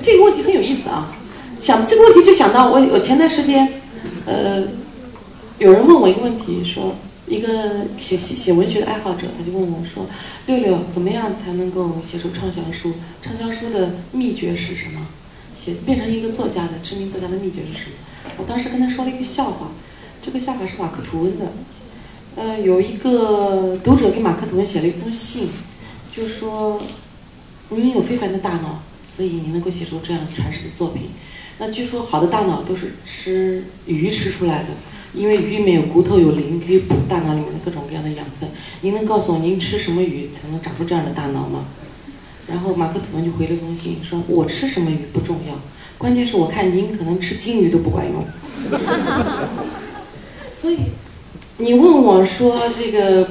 [0.00, 1.12] 这个问题很有意思啊，
[1.58, 3.68] 想这个问题就想到我我前段时间，
[4.24, 4.62] 呃，
[5.58, 6.94] 有人问我一个问题，说
[7.26, 10.06] 一个写写写文学的爱好者，他就问我说，
[10.46, 12.94] 六六怎么样才能够写出畅销书？
[13.20, 15.04] 畅销书的秘诀是什么？
[15.54, 18.30] 写变成一个作家的知名作家的秘诀是什么？
[18.38, 19.72] 我当时跟他说了一个笑话，
[20.22, 21.52] 这个笑话是马克吐温的，
[22.36, 25.48] 呃，有一个读者给马克吐温写了一封信，
[26.12, 26.80] 就说
[27.70, 28.82] 您有非凡的大脑。
[29.10, 31.08] 所以你能够写出这样传世的作品，
[31.58, 34.68] 那据说好的大脑都是吃鱼吃出来的，
[35.14, 38.48] 因为鱼里面有骨头有磷，可以补大脑里面的各种各样的养分。
[38.82, 41.64] 您能告诉我您吃什么鱼才能长出这样的大脑吗？
[42.46, 45.54] 然后马克吐温就回了封信说：“我吃什么鱼不重要，
[45.98, 48.24] 关键是我看您可能吃金鱼都不管用。
[50.60, 50.78] ”所以
[51.58, 53.28] 你问我说这个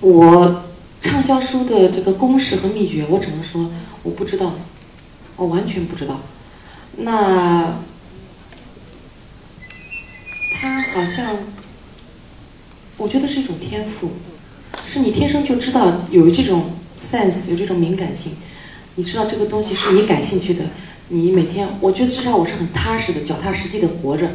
[0.00, 0.62] 我。
[0.98, 3.70] 畅销书的这个公式和秘诀，我只能说
[4.02, 4.54] 我不知道，
[5.36, 6.18] 我完全不知道。
[6.96, 7.76] 那
[10.60, 11.36] 他好像，
[12.96, 14.10] 我觉得是一种天赋，
[14.86, 18.32] 是你天生就知道有这种 sense，有这种敏感性，
[18.94, 20.64] 你知道这个东西是你感兴趣的。
[21.08, 24.30] 你每天，我觉得至少我是很踏实的，脚踏实地的活着，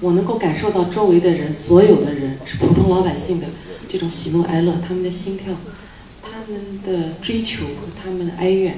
[0.00, 3.46] 我能够感受到周围的人，所有的人是普通老百姓的
[3.88, 5.54] 这种喜怒哀乐，他们的心跳。
[6.22, 8.76] 他们的追求和他们的哀怨，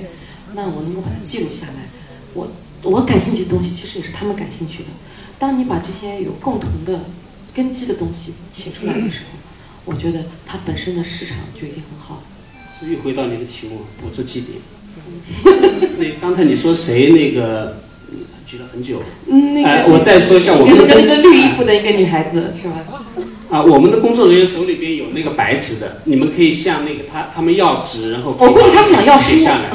[0.54, 1.88] 那我能够把它记录下来。
[2.32, 2.48] 我
[2.82, 4.88] 我感兴趣的东西，其实也是他们感兴趣的。
[5.38, 7.00] 当你把这些有共同的
[7.54, 9.38] 根基的东西写出来的时候，
[9.84, 12.22] 我觉得它本身的市场就已经很好了。
[12.88, 14.58] 又回到你的题目，捕捉基点。
[15.98, 17.78] 那刚才你说谁那个
[18.46, 19.02] 举了很久？
[19.28, 22.76] 嗯，那个我再说一下，我们那个那个绿衣服的一个女孩子是吧？
[23.48, 29.70] 啊，我们的工作人员手里边有那个白纸的，你们可以向那个他他们要纸，然后我估计他们想要书下来。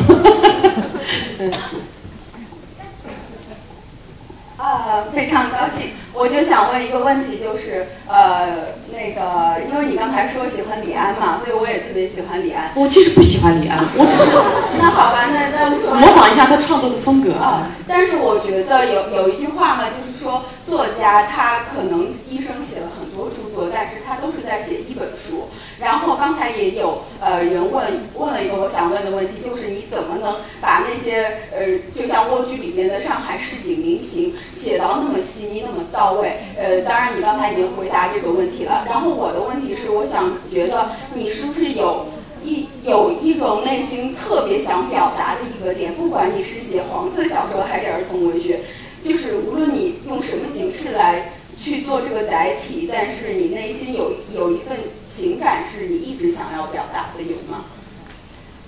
[4.57, 5.91] 啊，非常高兴。
[6.13, 12.71] 我就想问一个问题，就是呃，那个，因为你刚才说喜欢李安嘛，所以我也特别喜欢李安。
[12.75, 14.27] 我其实不喜欢李安，我只是
[14.77, 17.69] 那好吧，那那模仿一下他创作的风格啊。
[17.87, 25.47] 但是我觉得有有一句话呢，就是说作家他可能一生写了很多著作，但是他都是在写一本书。
[25.81, 27.83] 然后刚才也有呃人问
[28.15, 31.65] 问了一个我想问的问题，就是你怎么能把那些呃
[31.95, 36.37] 就像蜗居里面的上海市井民情写到那么细腻那么到位？
[36.55, 38.85] 呃，当然你刚才已经回答这个问题了。
[38.87, 42.05] 然后我的问题是，我想觉得你是不是有
[42.43, 45.93] 一有一种内心特别想表达的一个点？
[45.95, 48.59] 不管你是写黄色小说还是儿童文学，
[49.03, 51.33] 就是无论你用什么形式来。
[51.61, 54.75] 去做这个载体，但是你内心有有一份
[55.07, 57.65] 情感是你一直想要表达的，有吗？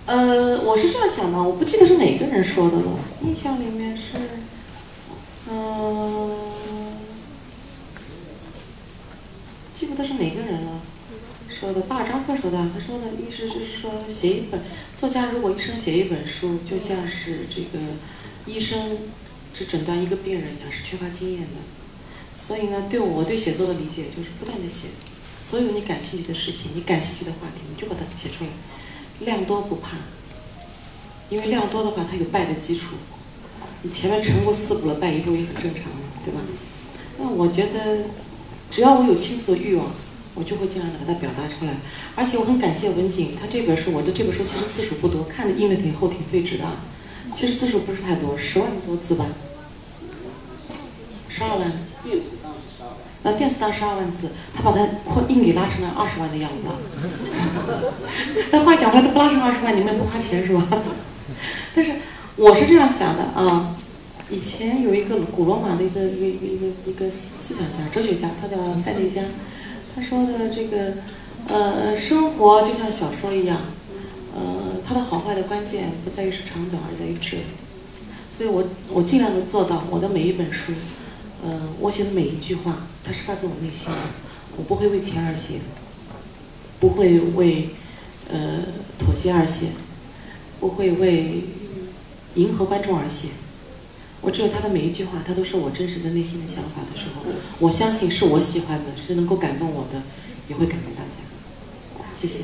[0.05, 4.17] 呃，我是这样想的，我不记得是哪个人说的了，印象里面是，
[5.49, 6.37] 嗯，
[9.73, 10.81] 记不得是哪个人了，
[11.49, 14.61] 说的巴尔扎克说的，他说的意思是说，写一本
[14.95, 17.79] 作家如果一生写一本书，就像是这个
[18.45, 18.97] 医生
[19.53, 21.47] 只诊断一个病人一样，是缺乏经验的。
[22.35, 24.87] 所以呢，对我对写作的理解就是不断的写，
[25.45, 28.49] 所有你感兴趣的事情，你感兴趣的话题，你就把它写出来，
[29.19, 29.97] 量多不怕，
[31.29, 32.95] 因为量多的话它有败的基础，
[33.83, 35.83] 你前面成过四步了，败一步也很正常，
[36.25, 36.41] 对吧？
[37.19, 38.05] 那我觉得，
[38.71, 39.91] 只要我有倾诉的欲望，
[40.33, 41.77] 我就会尽量的把它表达出来。
[42.15, 46.65] 而且我很感谢文景，他这本书，我的这本书其实字数不多，看着印的挺厚挺费纸的，
[47.35, 49.27] 其实字数不是太多，十万多字吧，
[51.29, 51.71] 十二万。
[52.03, 56.67] 电子档是十二万，那电子档十二万字，他把它扩印给拉成了二十万的样子。
[58.51, 60.67] 但话讲回来，都不拉成二十万，你们也不花钱是吧？
[61.73, 61.93] 但是
[62.35, 63.75] 我是这样想的啊，
[64.29, 69.21] 以前有一个古罗马的一个一个一个一个思想家、哲学家，他叫塞内加，
[69.95, 70.93] 他说的这个
[71.47, 73.57] 呃，生活就像小说一样，
[74.35, 77.37] 呃，它的好坏的关键不在于是长短，而在于质。
[78.29, 80.73] 所以我我尽量的做到我的每一本书。
[81.45, 83.97] 呃，我写的每一句话，它是发自我内心的，
[84.57, 85.55] 我不会为钱而写，
[86.79, 87.69] 不会为
[88.31, 88.61] 呃
[88.97, 89.67] 妥协而写，
[90.59, 91.43] 不会为
[92.35, 93.27] 迎合观众而写。
[94.21, 97.23] 我只有他的每一句话，他都是我真实的内心的想法的时候，
[97.59, 100.01] 我相信是我喜欢的，是能够感动我的，
[100.47, 101.09] 也会感动大家。
[102.15, 102.35] 谢谢。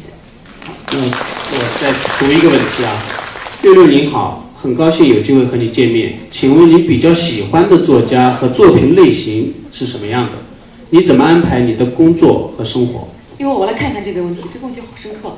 [0.65, 3.01] 好，那我再读一个问题啊，
[3.61, 10.34] 六六您好，很高兴有机会和你见面，请问你比较喜欢的作家和作品类型是什么样的？
[10.89, 13.07] 你怎么安排你的工作和生活？
[13.38, 15.38] 因为我来看看这个问题，这个问题好深刻。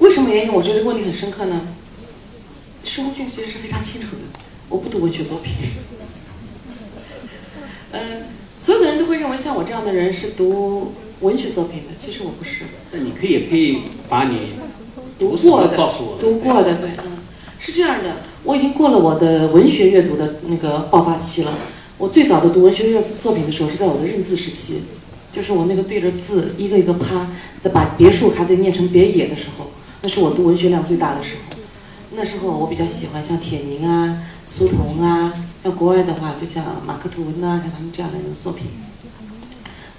[0.00, 0.52] 为什么原因？
[0.52, 1.68] 我觉得这个问题很深刻呢？
[2.84, 4.38] 施红俊其实是非常清楚的，
[4.68, 5.54] 我不读文学作品。
[7.92, 8.24] 嗯，
[8.60, 12.64] 所有的人都会认为像我这样的人是读文学作品的，其实我不是。
[12.92, 13.78] 那你可以也可以
[14.10, 14.50] 把你
[15.20, 16.18] 读过的告诉我。
[16.18, 17.18] 读过的，对，嗯，
[17.60, 21.52] 是这样的，我已经过了我的文学阅读的那个爆发期了。
[21.98, 24.80] 我最早的读文学作品的时候是在我的认字时期，
[25.30, 27.28] 就是我那个对着字一个一个趴，
[27.60, 29.66] 在把别墅还得念成别野的时候，
[30.00, 31.56] 那是我读文学量最大的时候。
[32.16, 38.66] 那时候我比较喜欢像铁凝啊、苏童啊，像国外的话就像马克吐温呐，像他们这样的人的作品，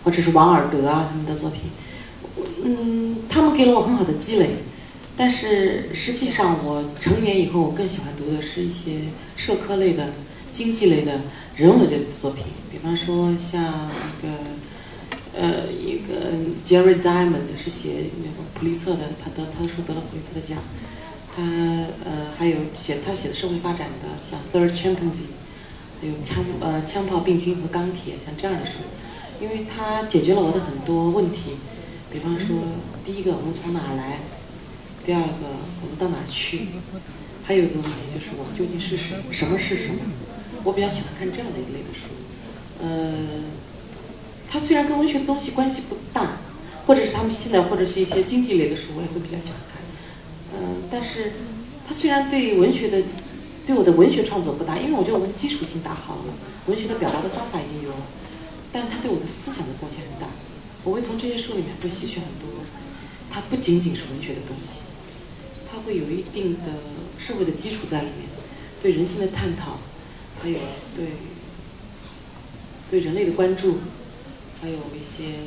[0.03, 1.61] 或者是王尔德啊他们的作品，
[2.65, 4.49] 嗯，他们给了我很好的积累。
[5.21, 9.01] 但是实际上我成年以后，我更喜欢读的是一些
[9.37, 10.07] 社科类的、
[10.51, 11.21] 经济类的、
[11.55, 13.63] 人文类的作品，比方说像
[14.01, 16.33] 一个呃一个
[16.65, 20.57] Jerry Diamond 是写那个普利策的，他得他的书得了普利策的奖。
[21.35, 21.43] 他
[22.03, 24.97] 呃还有写他写的社会发展的，像《Third Chimpanzee》，
[26.01, 28.79] 还有枪呃枪炮、病菌和钢铁，像这样的书，
[29.39, 31.57] 因为它解决了我的很多问题。
[32.11, 32.57] 比方说，
[33.05, 34.19] 第一个我们从哪儿来，
[35.05, 35.27] 第二个
[35.81, 36.67] 我们到哪儿去，
[37.43, 39.99] 还有一个问题就是我究竟是谁，什么是什么？
[40.63, 42.13] 我比较喜欢看这样的一类的书。
[42.81, 43.43] 呃，
[44.49, 46.37] 它虽然跟文学的东西关系不大，
[46.85, 49.81] 或者是他们现在或者是一些经济类的书，我也会比较喜欢看。
[50.53, 51.33] 嗯，但是
[51.87, 53.01] 它虽然对文学的，
[53.65, 56.33] 对我的文学创作不大，因为我觉得我的基础已经打好了，
[56.67, 58.05] 文学的表达的方法已经有了，
[58.71, 60.27] 但是它对我的思想的贡献很大。
[60.83, 62.49] 我会从这些书里面会吸取很多，
[63.31, 64.81] 它不仅仅是文学的东西，
[65.71, 66.73] 它会有一定的
[67.17, 68.27] 社会的基础在里面，
[68.81, 69.77] 对人性的探讨，
[70.41, 70.57] 还有
[70.95, 71.07] 对
[72.89, 73.77] 对人类的关注，
[74.61, 75.39] 还有一些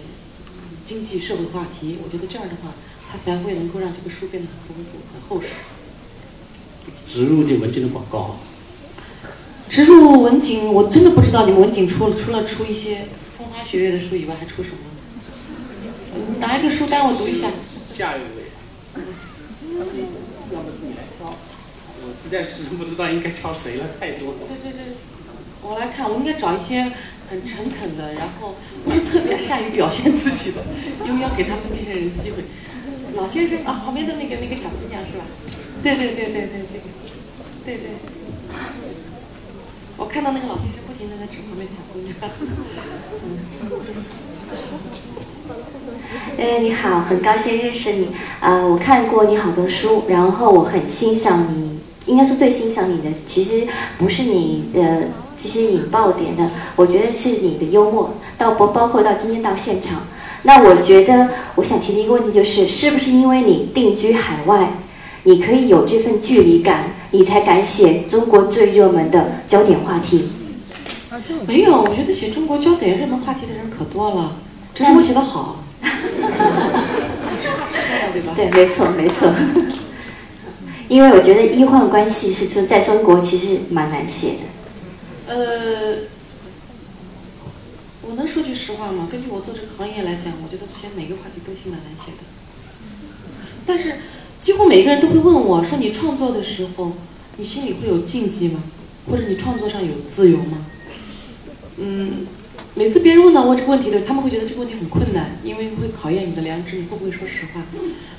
[0.85, 1.99] 经济社会话题。
[2.03, 2.72] 我觉得这样的话。
[3.07, 5.51] 它才会能够让这个书变得很丰富、很厚实。
[7.07, 8.41] 植入的文景的广告。
[9.68, 13.07] 植入文景，我真的不知道你们文景除了除了出一些
[13.39, 14.79] 风花雪月的书以外，还出什么？
[16.41, 17.53] 拿一个书单我读一下。
[17.97, 18.27] 下一位。
[19.79, 21.37] 要么你来挑，
[22.03, 24.39] 我实在是不知道应该挑谁了，太多了。
[24.49, 24.79] 这这这，
[25.62, 26.93] 我来看，我应该找一些
[27.29, 28.55] 很诚恳的，然后
[28.85, 30.62] 不是特别善于表现自己的，
[31.05, 32.45] 因为要给他们这些人机会。
[33.17, 35.25] 老先生啊，旁边的那个那个小姑娘是吧？
[35.83, 36.81] 对对对对对对，
[37.65, 37.91] 对对。
[39.97, 42.15] 我看到那个老先生不停的在指旁边小姑娘。
[46.37, 48.09] 哎，你好，很高兴认识你。
[48.41, 53.67] 呃，我看过你好多书，然后我很欣赏你，应该说最欣赏你的，其实
[53.99, 60.03] 不是你的这些引爆点的，我觉得是你的幽默，到包包括到今天到现场。
[60.43, 64.75] 那我觉得，我想提的一个问题就是，是不是因为你定居海外，
[65.23, 70.23] 你可以有这份距离感，你才敢写中国最热门的焦点话题？
[71.47, 74.37] 没有，我觉得写中国焦点热门话题的人可多了，
[74.75, 75.65] 只是我写的好。
[78.37, 79.33] 对，没错，没错。
[80.89, 85.35] 因为我觉得医患关系是说在中国其实蛮难写的。
[85.35, 85.97] 呃。
[88.07, 89.09] 我能说句实话吗？
[89.11, 92.18] 根据我做这个行业来讲，我觉得写每个话题都挺蛮难写的。
[93.64, 93.95] 但是
[94.43, 96.93] 几乎每个人都会问我说：“你创作的时候，
[97.39, 98.62] 你心里会有禁忌吗？
[99.11, 100.66] 或者你创作上有自由吗？”
[101.80, 102.26] 嗯，
[102.77, 107.62] 每次别人问到我这个问题的时候，他们会觉得这个问题很困难，因为会考验你的良知，你会不会说实话？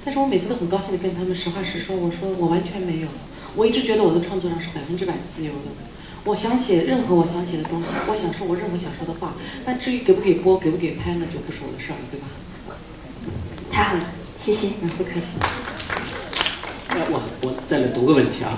[0.05, 3.07] 但是我每次都很高兴的跟他们实话实说，我说我完全没有，
[3.55, 5.71] 我一直觉得我的创作上是百分之百自由的。
[6.23, 9.33] 我想写任何我想写的东西，我想说我任何想说的话。
[9.65, 12.27] 那至于给不给播，给不给拍，那就不是我的事儿了，对吧？
[13.69, 14.05] 太好了，
[14.37, 14.69] 谢谢。
[14.81, 15.37] 嗯，不客气。
[16.87, 18.57] 哎，我我再来读个问题啊，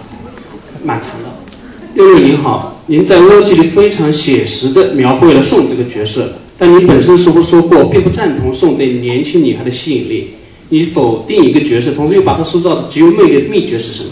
[0.83, 1.56] 蛮长的。
[1.97, 10.27] 六六您好，您在《蜗居》里非常写实的描绘了宋这个角色，但你本身似乎说过并不赞同宋对年轻女孩的吸引力。
[10.69, 14.11] 你否定一个角色，同时又把它塑造的极有魅力秘诀是什么？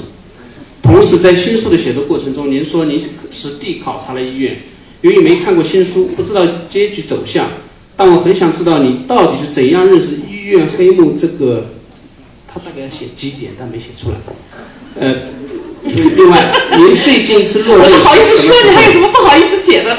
[0.82, 3.00] 同时，在新书的写作过程中，您说您
[3.32, 4.58] 实地考察了医院，
[5.02, 7.50] 由于没看过新书，不知道结局走向，
[7.96, 11.68] 但我很想知道你到底是怎样认识医院黑幕这个
[12.52, 14.16] 他大概要写几点，但没写出来。
[14.98, 15.14] 呃，
[15.86, 19.96] 另外，您最近一次落泪，不好意思说，你还有什么不好意思写的？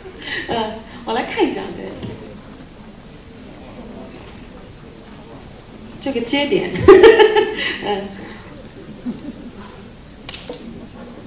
[0.48, 0.56] 嗯，
[1.04, 1.84] 我来看一下，对，
[6.00, 6.70] 这个节点，
[7.84, 8.02] 嗯，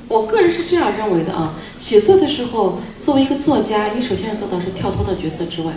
[0.07, 5.73] 我个人是这样认为的啊，写作的时候，作为一个作家，你首先要做到是跳脱到角色之外，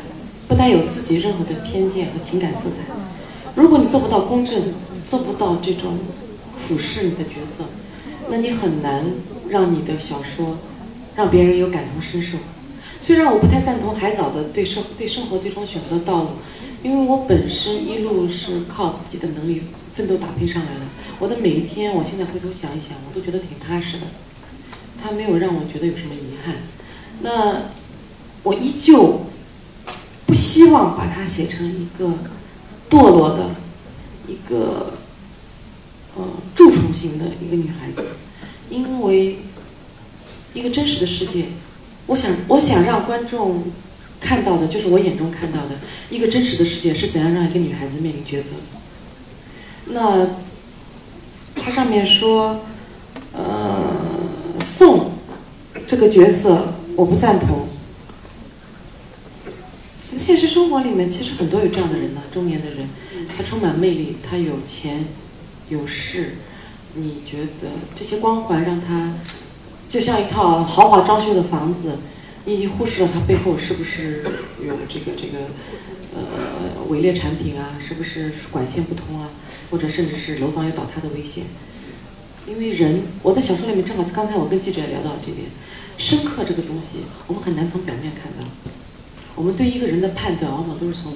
[0.49, 2.95] 不带有自己任何的偏见和情感色彩。
[3.55, 4.72] 如果你做不到公正，
[5.07, 5.99] 做不到这种
[6.57, 7.64] 俯视你的角色，
[8.33, 9.05] 那你很难
[9.51, 10.57] 让你的小说
[11.14, 12.39] 让别人有感同身受。
[12.99, 16.28] 虽然我不太赞同海藻的对生对生活最终选择的道路，
[16.83, 19.64] 因为我本身一路是靠自己的能力
[19.95, 20.80] 奋斗打拼上来的。
[21.18, 24.07] 我的每一天，我现在回头想一想，我都觉得挺踏实的。
[25.03, 26.55] 他没有让我觉得有什么遗憾。
[27.20, 27.70] 那
[28.45, 29.26] 我依旧
[30.24, 32.07] 不希望把它写成一个
[32.89, 33.51] 堕落的
[34.26, 34.95] 一个
[36.16, 36.24] 呃
[36.55, 38.09] 蛀虫型的一个女孩子，
[38.73, 39.39] 因为
[40.55, 41.45] 一个真实的世界。
[42.07, 43.62] 我想，我想让观众
[44.20, 45.77] 看到的，就是我眼中看到的
[46.11, 48.51] 一个真实的世界是怎样让一个女孩子面临抉择。
[49.87, 50.27] 那
[51.55, 52.64] 它上面说，
[53.33, 53.95] 呃，
[54.64, 55.12] 宋
[55.87, 57.68] 这个角色我不赞同。
[60.16, 62.89] 现实生活里面其实很多有这样的人呢，中年的人，
[63.37, 65.05] 他充满魅力，他有钱
[65.68, 66.37] 有势，
[66.95, 69.14] 你觉得这些光环让他？
[69.88, 71.99] 就像一套豪华装修的房子，
[72.47, 74.24] 你已经忽视了它背后是不是
[74.64, 75.49] 有这个这个
[76.14, 77.76] 呃伪劣产品啊？
[77.78, 79.28] 是不是管线不通啊？
[79.70, 81.45] 或者甚至是楼房有倒塌的危险？
[82.47, 85.47] 因为人，我在小说里面正好刚才我跟记者也聊到这点，
[85.99, 88.51] 深刻这个东西我们很难从表面看到。
[89.34, 91.12] 我们对一个人的判断往往都是从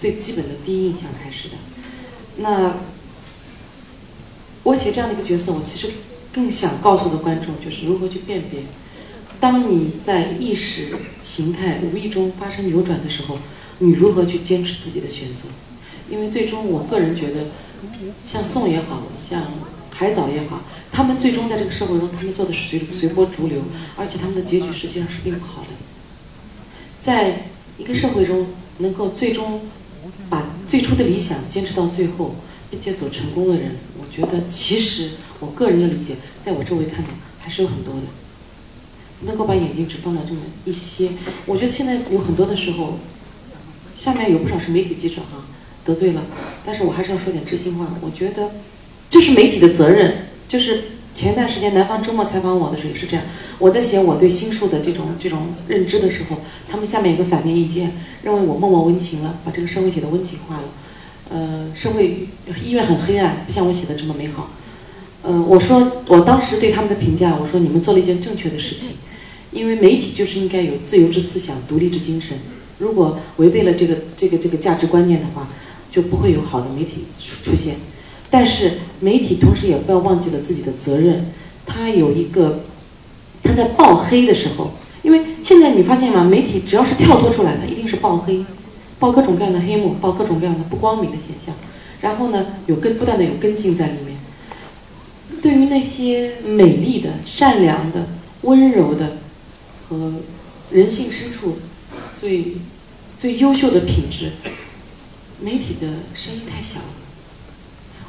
[0.00, 1.54] 最基本的第一印象开始的。
[2.38, 2.74] 那
[4.66, 5.92] 我写这样的一个角色，我其实。
[6.36, 8.60] 更想告诉的观众就是如何去辨别，
[9.40, 10.88] 当你在意识
[11.24, 13.38] 形态无意中发生扭转的时候，
[13.78, 15.48] 你如何去坚持自己的选择？
[16.10, 17.46] 因为最终，我个人觉得，
[18.26, 19.44] 像宋也好像
[19.88, 20.60] 海藻也好，
[20.92, 23.62] 他们最终在这个社会中，他们做的是随随波逐流，
[23.96, 25.68] 而且他们的结局实际上是并不好的。
[27.00, 27.46] 在
[27.78, 29.62] 一个社会中，能够最终
[30.28, 32.34] 把最初的理想坚持到最后，
[32.70, 33.76] 并且走成功的人，
[34.06, 35.10] 我觉得其实。
[35.38, 38.00] 我个人的理解，在我周围看到还是有很多的，
[39.26, 41.10] 能够把眼睛只放到这么一些。
[41.44, 42.98] 我觉得现在有很多的时候，
[43.94, 45.44] 下面有不少是媒体记者哈，
[45.84, 46.22] 得罪了，
[46.64, 47.86] 但是我还是要说点知心话。
[48.00, 48.52] 我觉得
[49.10, 50.28] 这是媒体的责任。
[50.48, 50.84] 就是
[51.14, 53.26] 前段时间南方周末采访我的时候也是这样，
[53.58, 57.92] 我在写我对心术的这种这种认知的时候，他们下面有个反面意见，
[58.22, 60.62] 认为我默默温情了，把这个社会写的温情化了。
[61.28, 62.28] 呃，社会
[62.62, 64.50] 医院很黑暗，不像我写的这么美好。
[65.24, 68.90] 嗯，我说我当时对他们的评价，我说你们做了一件正确的事情，
[69.50, 72.38] 因为媒体就是应该有自由之思想、独立之精神。
[72.78, 75.48] 如果违背了这个这个这个价值观念的话，
[75.90, 77.06] 就不会有好的媒体
[77.42, 77.74] 出现。
[78.30, 81.32] 但是媒体同时也不要忘记了自己的责任，
[81.64, 82.64] 他有一个
[83.42, 84.72] 他在爆黑的时候，
[85.02, 86.22] 因为现在你发现吗？
[86.22, 88.44] 媒体只要是跳脱出来的，一定是爆黑，
[88.98, 91.54] 报各种各样的黑幕，报各种各样的不光明的现象，
[92.00, 94.16] 然后呢，有跟不断的有跟进在里面。
[95.42, 98.08] 对于那些美丽的、善良的、
[98.42, 99.18] 温柔的
[99.88, 100.14] 和
[100.70, 101.58] 人性深处
[102.18, 102.56] 最
[103.18, 104.32] 最优秀的品质，
[105.40, 106.86] 媒体的声音太小了。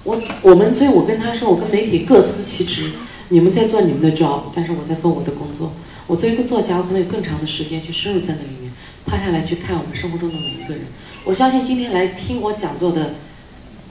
[0.04, 2.92] 我我们，所以我跟他说，我跟媒体各司其职，
[3.30, 5.74] 你们在做你们的 job，但是我在做我的工作。
[6.08, 8.67] 我作为一个作家，我可能有更长的时间去深入在那里面，
[9.08, 10.84] 趴下来去看我们生活中的每一个人。
[11.24, 13.16] 我相信今天来听我讲座的。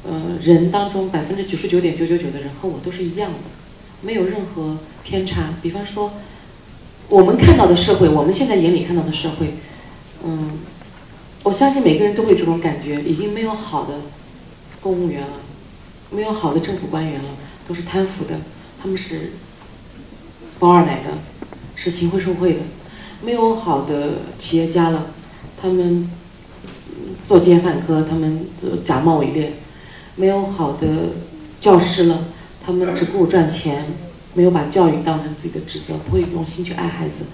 [0.09, 3.39] 呃，人当中百分之九十九点九九九的人和我都是一样的，
[4.03, 5.55] 没有任何偏差。
[5.61, 6.13] 比方说，
[7.09, 9.55] 我们看到的社会，我们现在眼里看到的社会，
[10.23, 10.61] 嗯，
[11.43, 13.95] 我相信每个人都会有这种感觉，已经没有好的
[14.81, 15.41] 公务员了，
[16.11, 17.31] 没有好的政府官员了，
[17.67, 18.39] 都是贪腐的，
[18.81, 19.33] 他们是
[20.61, 21.19] 包二奶的，
[21.75, 22.61] 是行贿受贿的，
[23.23, 25.07] 没有好的企业家了，
[25.61, 26.11] 他们
[27.27, 28.47] 作奸犯科，他们
[28.85, 29.55] 假冒伪劣。
[30.19, 30.87] 没有好的
[31.61, 32.29] 教师了，
[32.65, 33.85] 他们只顾赚钱，
[34.33, 37.25] 没有把教育当成自己的职责，不会用心去爱孩子。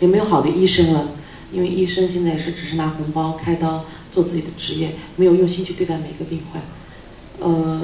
[0.00, 1.10] 也没有好的医生了，
[1.52, 6.60] 因为医生现在是只是拿红包开刀做自己的职业，没有用心去对待每个病患。
[7.38, 7.82] 呃，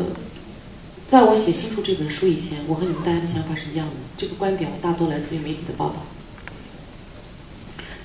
[1.06, 3.94] 在我写《新书》这本书以前，我和你们大家的想法是一样的。
[4.16, 6.02] 这个观点我大多来自于媒体的报道，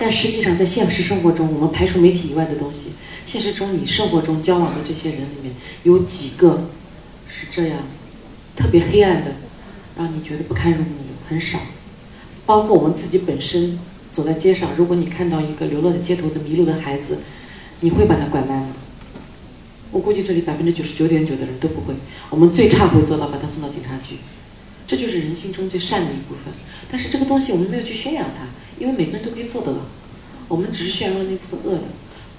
[0.04, 2.92] 但实际上在现实生活中，我们排除媒体以外的东西。
[3.24, 6.70] 现实中，你生活中交往的这些人里面，有几个
[7.30, 7.78] 是这样，
[8.54, 9.32] 特别黑暗的，
[9.98, 11.58] 让你觉得不堪入目的很少。
[12.46, 13.80] 包括我们自己本身
[14.12, 17.20] 走在街上，如果你看到一个流落在街头的迷路的孩子，
[17.80, 18.74] 你会把他拐卖吗？
[19.92, 21.94] 我估计这里百分之九十九点九的人都不会。
[22.30, 24.18] 我们最差会做到把他送到警察局，
[24.86, 26.54] 这就是人性中最善的一部分。
[26.92, 28.48] 但是这个东西我们没有去宣扬它，
[28.80, 29.80] 因为每个人都可以做得到。
[30.48, 31.84] 我们只是宣扬了那部分恶的。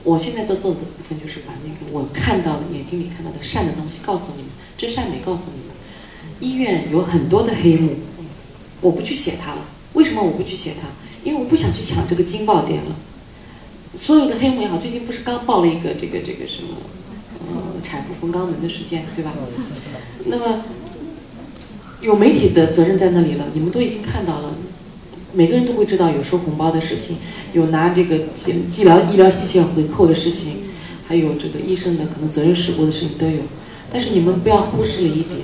[0.03, 5.74] 我现在在做的部分就是把那个我看到的眼睛里看到的善的东西告诉你们，真善美告诉你们。
[6.41, 7.95] 医院有很多的黑幕，
[8.80, 9.62] 我不去写它了。
[9.95, 10.89] 为什么我不去写它？
[11.22, 12.97] 因为我不想去抢这个金爆点了。
[13.97, 16.76] 所有的黑幕也好，最近不是刚爆了一个这个这个什么，
[17.49, 19.32] 呃，产妇缝肛门的事件，对吧？
[20.26, 20.64] 那么
[22.01, 24.55] 有媒体的责任在那里了，你们都已经看到了，
[25.35, 27.16] 每个人都会知道有收红包的事情，
[27.53, 30.59] 有拿这个医医疗医疗器械回扣的事情，
[31.07, 33.41] 还有这个医生的可能责任事故的事情都有。
[33.93, 35.41] 但是你们不要忽视了一点，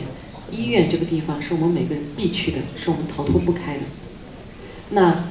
[0.51, 3.80] 医院这个地方是我们每个人必去的，是我们逃脱不开的。
[4.91, 5.24] 那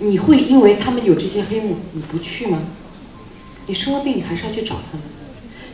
[0.00, 2.60] 你会因为他们有这些黑幕，你不去吗？
[3.66, 5.06] 你生了病，你还是要去找他们。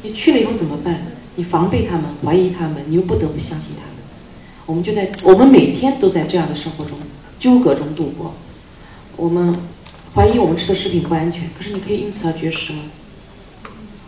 [0.03, 1.07] 你去了以后怎么办？
[1.37, 3.95] 你防备他们，怀疑他们，你又不得不相信他们。
[4.67, 6.97] 我们就在我们每天都在这样的生活中
[7.45, 8.33] 纠葛中度过。
[9.17, 9.55] 我们
[10.15, 12.85] 怀疑我们吃的食品不安全，可是你可以因此而绝食吗？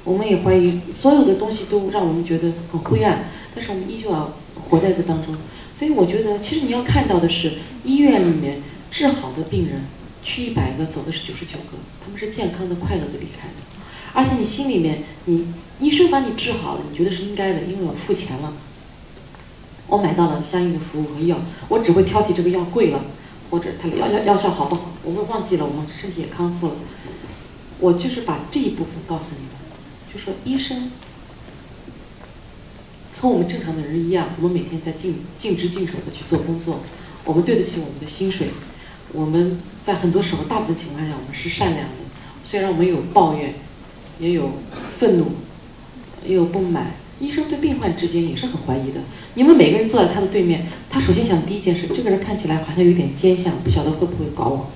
[0.05, 5.37] 我们也怀疑所有的东西都让我们觉得很灰暗，但是我们依旧要活在这当中。
[5.75, 9.83] 所以我觉得，其实你要看到的是，医院里面治好的病人，
[10.25, 13.55] 去一百个走的是九十九个，他们是健康的、快乐的离开的。
[14.15, 15.47] 而且你心里面，你
[15.79, 18.55] 医生把你治好了，你觉得是应该的，因为我付钱了，
[19.89, 21.37] 我买到了相应的服务和药，
[21.69, 23.05] 我只会挑剔这个药贵了，
[23.51, 26.75] 或者它药药药效好不好，我们忘记了，我们身体也康复了。
[27.79, 29.51] 我就是把这一部分告诉你们，
[30.13, 30.91] 就说医生。
[33.19, 36.81] 和我们正常的人一样，我们每天在尽尽职尽守的去做工作，
[37.25, 38.49] 我们对得起我们的薪水。
[39.13, 41.95] 我们在很多时候，大部分情况下，我们是善良的。
[42.45, 43.55] 虽然我们有抱怨，
[44.19, 44.51] 也有
[44.99, 45.27] 愤怒，
[46.27, 46.93] 也有不满。
[47.19, 49.01] 医生对病患之间也是很怀疑的。
[49.35, 54.71] 你们每个人坐在他的对面，他首先想第一件事：这个人看起来好像有点奸相，不晓得会不会搞我。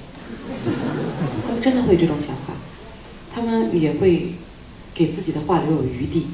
[1.46, 2.54] 他们真的会有这种想法，
[3.34, 4.34] 他们也会
[4.94, 6.26] 给自己的话留有余地。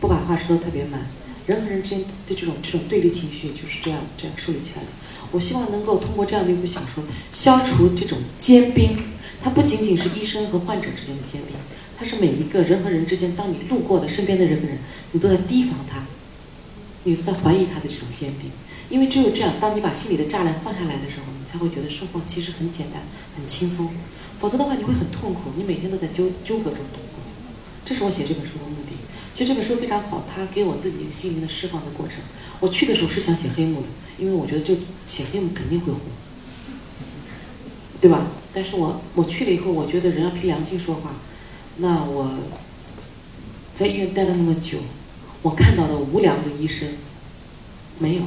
[0.00, 1.06] 不把话说的特别满，
[1.46, 4.88] 人和人之间的这种这种对立情绪就是这样这样树立起来的。
[5.30, 8.96] 我希望能够通过这样的一部小说，消除这种坚冰。
[9.44, 11.56] 它不仅仅是医生和患者之间的坚冰，
[12.02, 14.76] 它是每一个人和人之间，当你路过的身边的人和人，
[15.12, 16.02] 你都在提防他，
[17.04, 18.50] 你是在怀疑他的这种坚定。
[18.90, 23.02] 因为只有这样，当你把心里的栅栏放下来的时候，你才会觉得生活其实很简单、
[23.36, 23.88] 很轻松。
[24.40, 27.22] 否则的话，你会很痛苦，你每天都在纠纠葛中度过。
[27.84, 28.96] 这是我写这本书的目的。
[29.32, 32.16] 其实这本书非常好，它给我自己一个心灵的释放的过程。
[32.58, 33.86] 我去的时候是想写黑幕的，
[34.18, 34.76] 因为我觉得这
[35.06, 36.00] 写黑幕肯定会红，
[38.00, 38.26] 对吧？
[38.52, 41.12] 但是我我去了以后，我觉得人要凭良心说话。
[41.78, 42.30] 那我
[43.74, 44.78] 在医院待了那么久，
[45.42, 46.88] 我看到的无良的医生
[47.98, 48.22] 没有，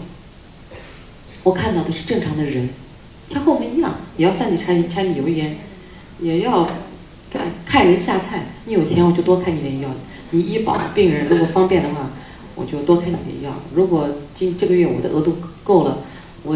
[1.43, 2.69] 我看到的是正常的人。
[3.29, 5.57] 他和我们一样，也要算你柴柴米油盐，
[6.19, 6.69] 也要
[7.31, 8.45] 看看人下菜。
[8.65, 9.89] 你有钱，我就多开你点药。
[10.31, 12.09] 你医保病人如果方便的话，
[12.55, 13.53] 我就多开你点药。
[13.73, 15.99] 如果今这个月我的额度够了，
[16.43, 16.55] 我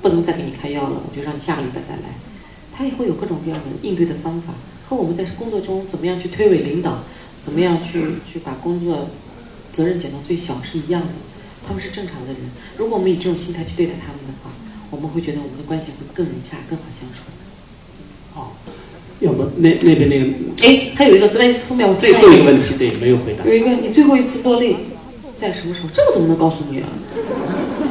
[0.00, 2.14] 不能再给你开药了，我就让你下个礼拜再来。
[2.76, 4.54] 他也会有各种各样的应对的方法，
[4.88, 7.00] 和我们在工作中怎么样去推诿领导，
[7.40, 9.10] 怎么样去去把工作
[9.70, 11.08] 责任减到最小是一样的。
[11.66, 12.36] 他们是正常的人，
[12.78, 14.50] 如果我们以这种心态去对待他们的话，
[14.90, 17.24] 我们会觉得我们的关系会更融洽、更好相处。
[18.34, 18.48] 哦。
[19.20, 20.26] 要不那那边那个
[20.62, 23.44] 哎，还有一个这边后面我最后一个问题对没有回答。
[23.44, 24.76] 有一个你最后一次落泪
[25.36, 25.88] 在什么时候？
[25.92, 26.88] 这个怎么能告诉你啊？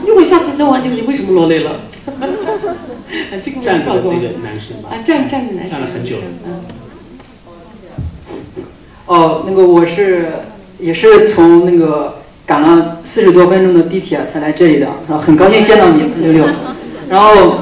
[0.08, 1.82] 因为下次再问就是你为什么落泪了？
[3.44, 4.90] 这个站着这个男生吧。
[4.90, 5.72] 啊，站站着男生。
[5.72, 6.16] 站了很久。
[6.46, 6.64] 嗯。
[9.08, 10.28] 哦，那个我是
[10.80, 16.46] 也是从那个赶了四十多分钟的地铁才来这里的，然后很高兴见到你六六，
[17.10, 17.56] 然后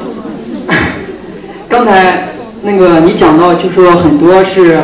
[1.70, 2.30] 刚才。
[2.68, 4.82] 那个你讲到就说很多是，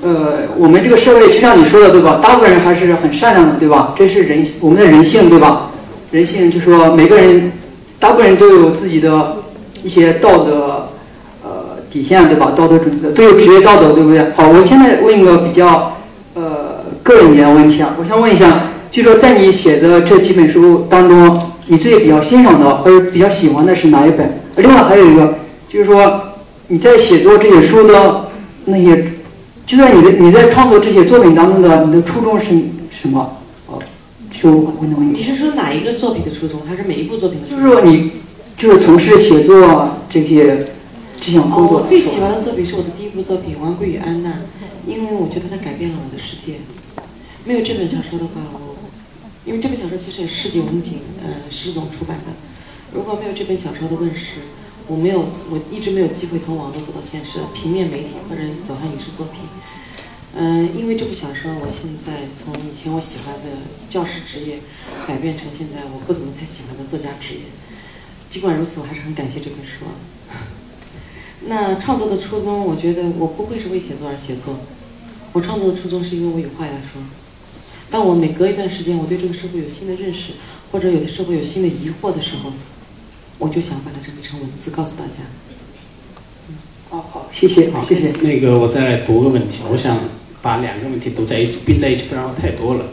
[0.00, 2.20] 呃，我们这个社会就像你说的对吧？
[2.22, 3.92] 大部分人还是很善良的对吧？
[3.98, 5.70] 这是人我们的人性对吧？
[6.12, 7.50] 人性就说每个人，
[7.98, 9.38] 大部分人都有自己的
[9.82, 10.88] 一些道德
[11.42, 11.50] 呃
[11.90, 12.52] 底线对吧？
[12.54, 14.24] 道德准则都有职业道德对不对？
[14.36, 15.95] 好，我现在问一个比较
[17.06, 24.40] 个人一点问题啊，我想问一下，就说在你写的这几本书当中，你最比较欣赏的或者比较喜欢的是哪一本？
[24.56, 25.38] 另外还有一个
[25.68, 26.22] 就是说。
[26.68, 28.28] 你在写作这些书的
[28.64, 29.12] 那些，
[29.64, 32.46] 就在你的你在创作这些作品当中的你的初衷是
[32.90, 33.36] 什么？
[33.68, 33.80] 哦，
[34.32, 35.20] 就问的问题。
[35.20, 37.62] 你是说哪一个作品的初衷，还是每一部作品的初衷？
[37.62, 38.10] 就是说你
[38.58, 40.66] 就是从事写作这些
[41.20, 41.82] 这项工作。
[41.82, 44.30] 我最喜欢的作品是我的第一部作品《王贵与安娜》，
[44.88, 46.54] 因为我觉得它改变了我的世界。
[47.46, 48.76] 没有这本小说的话，我
[49.44, 52.32] 因为这本小说其实也是世纪文景呃石总出版的，
[52.92, 54.42] 如果没有这本小说的问世，
[54.88, 59.42] 我没有我一直没有机会从网络走到现实，平面媒体或者走向影视作品。
[60.34, 64.58] 嗯，因为这部小说，我现在从以前我喜欢的教师职业，
[65.06, 67.40] 改变成现在我不怎么太喜欢的作家职业。
[68.28, 69.86] 尽管如此，我还是很感谢这本书。
[71.46, 74.58] 那创作的初衷，我觉得我不会是为写作而写作，
[75.32, 77.00] 我创作的初衷是因为我有话要说。
[77.90, 80.32] 当我每隔一段时间，我对这个社会有新的认识，
[80.72, 82.52] 或者有的社会有新的疑惑的时候，
[83.38, 85.22] 我就想把它整理成文字，告诉大家。
[86.90, 88.12] 哦，好，谢谢，好，谢谢。
[88.22, 89.98] 那个，我再来读个问题，我想
[90.42, 92.86] 把两个问题读在一起，并在一起，不然太多了。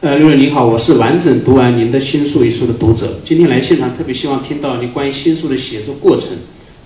[0.00, 6.30] 呃，六六您好，我是完整读完您的新书一书的读者，今天来现场特别希望听到你关于新书的写作过程，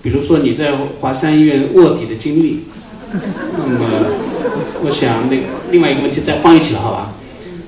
[0.01, 2.61] 比如说你在华山医院卧底的经历。
[3.11, 3.79] 那么，
[4.83, 5.37] 我想那
[5.71, 7.13] 另外一个问题再放一起了，好吧？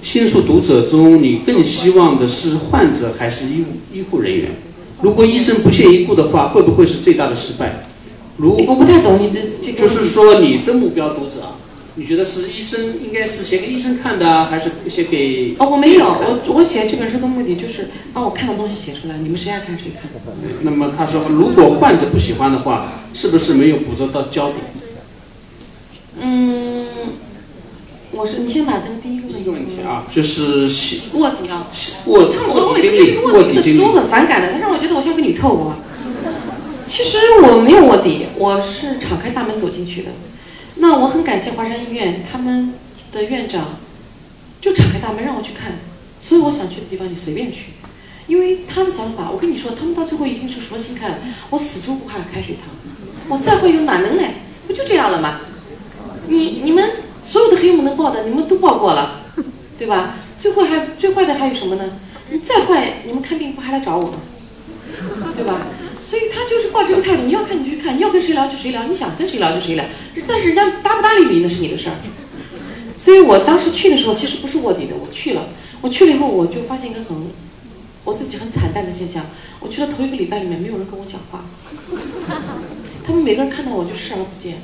[0.02, 4.52] 新书读者中，你更希望的是患者还是医医护人员？
[5.02, 7.84] 如果医生不屑一顾的话，会不会是最大的失败？
[8.38, 11.42] 如我不太懂你的这个，就是说你的目标读者，
[11.96, 15.56] 你觉得是医生，应该是写给医生看的，还是写给？
[15.60, 20.10] 哦，我没有，我我写这本书的目的就是把我看的东西写出来，你们谁爱看谁看。
[20.62, 24.58] 那么他说，如果患者不喜欢的话，是不是没有捕捉到焦点？
[26.20, 26.67] 嗯，
[28.18, 30.68] 我是你先把这个第一个问一个问题啊，就是
[31.14, 31.68] 卧底啊，
[32.08, 35.72] 卧卧底经历，卧底经历，我很反感的，他让我觉得我像个女特务。
[36.88, 40.10] 其实我没有卧底，我是敞开大门走进去的。
[40.78, 42.74] 那我很感谢华山医院他们
[43.12, 43.78] 的院长，
[44.60, 45.80] 就敞开大门让我去看，
[46.20, 47.66] 所以我想去的地方你随便去，
[48.26, 51.18] 因为他的想法，我跟你说，他们到最后已经是什么心态了？
[51.52, 52.74] 我死猪不怕开水烫，
[53.30, 54.34] 我再会有哪能耐？
[54.66, 55.42] 不就这样了吗？
[56.28, 56.84] 你你们
[57.28, 59.20] 所有的黑幕能报的，你们都报过了，
[59.78, 60.16] 对吧？
[60.40, 61.84] 最后还最坏的还有什么呢？
[62.32, 64.20] 你再坏，你们看病不还来找我吗？
[65.36, 65.68] 对吧？
[66.02, 69.84] 所以他就是抱这个态度，你要看你去看，你要跟谁聊就谁聊，你想跟谁聊就谁聊。
[70.26, 71.96] 但是人家搭不搭理你那是你的事儿。
[72.96, 75.50] 所以我当时去的时候其实不是卧底的，我去了，
[75.82, 77.28] 我去了以后我就发现一个很
[78.06, 79.26] 我自己很惨淡的现象，
[79.60, 81.44] 我去了头一个礼拜里面没有人跟我讲话，
[83.06, 84.56] 他们每个人看到我就视而不见。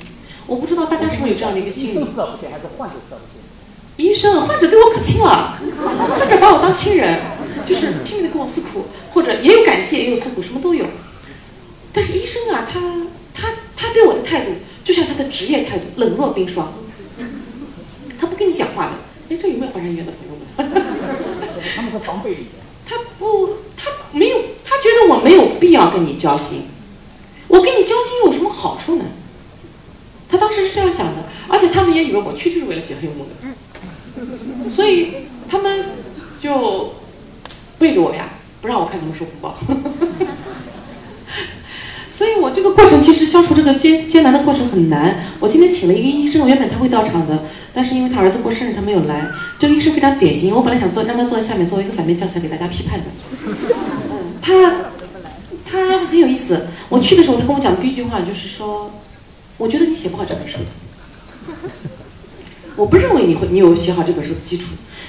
[0.47, 2.05] 我不知道大家是不是有这样的一个心理？
[3.95, 5.59] 医生，患者对我可亲了，
[6.17, 7.19] 患者把我当亲人，
[7.63, 10.85] 就是拼命的跟我诉苦，或者也有感谢，也有诉苦，什么都有。
[11.93, 12.79] 但是医生啊，他
[13.35, 14.51] 他他对我的态度
[14.83, 16.73] 就像他的职业态度，冷若冰霜，
[18.19, 18.93] 他不跟你讲话的。
[19.29, 20.43] 哎，这有没有华山医院的朋友们？
[21.75, 22.47] 他们会防备你。
[22.89, 26.63] 他不，他没有，他觉得我没有必要跟你交心。
[27.47, 29.05] 我跟你交心有什么好处呢？
[30.33, 33.33] 他当时是这样想的，而且他们也以为我去就是为了写黑幕的，
[34.67, 35.09] 所以
[35.47, 35.89] 他们
[36.39, 36.95] 就
[37.77, 38.29] 背着我呀，
[38.59, 39.55] 不让我看他们说不报。
[42.09, 45.23] 所以我这个过程其实消除这个艰艰难的过程很难。
[45.39, 49.27] 我今天请了一个医生，原本他会到场的，但是因为他儿子过生日，他没有来。
[49.59, 53.05] 这个医生非常典型，我本来想坐让他坐在下面作为一个反面教材给大家批判的。
[54.41, 54.77] 他
[55.63, 56.65] 他很有意思。
[56.89, 58.89] 我去的时候，他跟我讲的第一句话就是说。
[59.57, 60.57] 我觉得你写不好这本书，
[62.75, 64.65] 我不认为你会你有写好这本书的基础，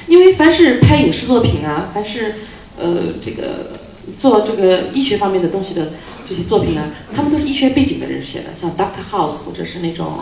[0.06, 2.34] 因为凡是拍影视作品啊，凡是
[2.78, 3.80] 呃这个
[4.18, 5.92] 做这个医学方面的东西的
[6.26, 10.12] 这些作品啊，他们都是医学背景的人写的，像 Doctor House 或者是那种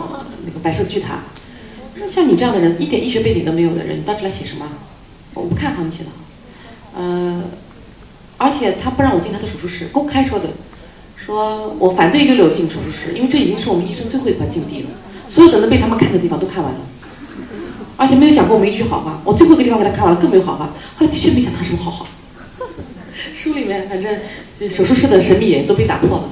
[0.45, 1.23] 那个白色巨塔，
[2.07, 4.67] 像你这样的人一点医学背景都没有的人，你到这来写什么？
[5.33, 6.09] 我不看好你写的，
[6.95, 7.43] 呃，
[8.37, 10.49] 而且他不让我进他的手术室，公开说的。
[11.25, 14.89] 说我反对六六进手术室，因为这已经是我们医生最后一块禁地了。
[15.27, 16.79] 所有的能被他们看的地方都看完了，
[17.95, 19.21] 而且没有讲过我们一句好话。
[19.23, 20.65] 我最后一个地方给他看完了，更没有好话。
[20.97, 22.05] 后来的确没讲他什么好话。
[23.33, 24.19] 书里面反正
[24.69, 26.29] 手术室的神秘也都被打破了。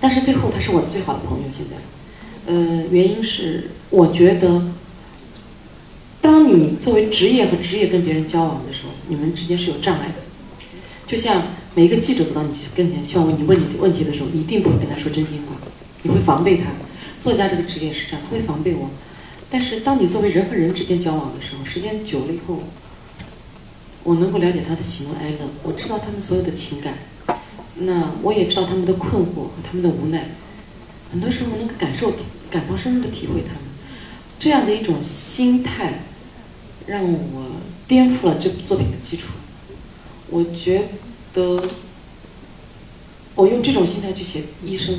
[0.00, 1.44] 但是最后他是我的最好的朋友。
[1.50, 4.62] 现在，呃，原因是我觉得，
[6.20, 10.14] 当你作为职业和职业跟别人交往的时候，你们之间是有障碍的，
[11.06, 11.42] 就像。
[11.76, 15.54] 每一个记者走到你跟前，希望问你问你问题的时候，一定不会跟他说真心话，
[16.04, 16.70] 你会防备他。
[17.20, 18.88] 作家这个职业是这样，会防备我。
[19.50, 22.62] 但是当你作为人和人之间交往的时候，时间久了以后，
[24.04, 26.94] 我能够了解他的喜怒哀乐，我知道他们所有的情感，
[27.74, 30.30] 那我也知道他们的困惑和他们的无奈。
[31.12, 32.10] 很多时候能够感受、
[32.50, 33.60] 感同身受的体会他们，
[34.38, 36.04] 这样的一种心态，
[36.86, 37.50] 让我
[37.86, 39.28] 颠覆了这部作品的基础。
[40.30, 40.88] 我觉
[41.36, 41.62] 的，
[43.34, 44.98] 我用这种心态去写医生，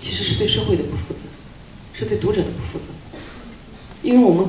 [0.00, 1.20] 其实是对社会的不负责，
[1.92, 2.86] 是对读者的不负责。
[4.02, 4.48] 因为我们，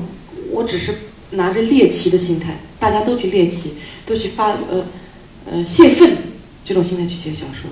[0.50, 0.94] 我只是
[1.32, 3.74] 拿着猎奇的心态，大家都去猎奇，
[4.06, 4.86] 都去发呃
[5.44, 6.16] 呃泄愤
[6.64, 7.70] 这种心态去写小说，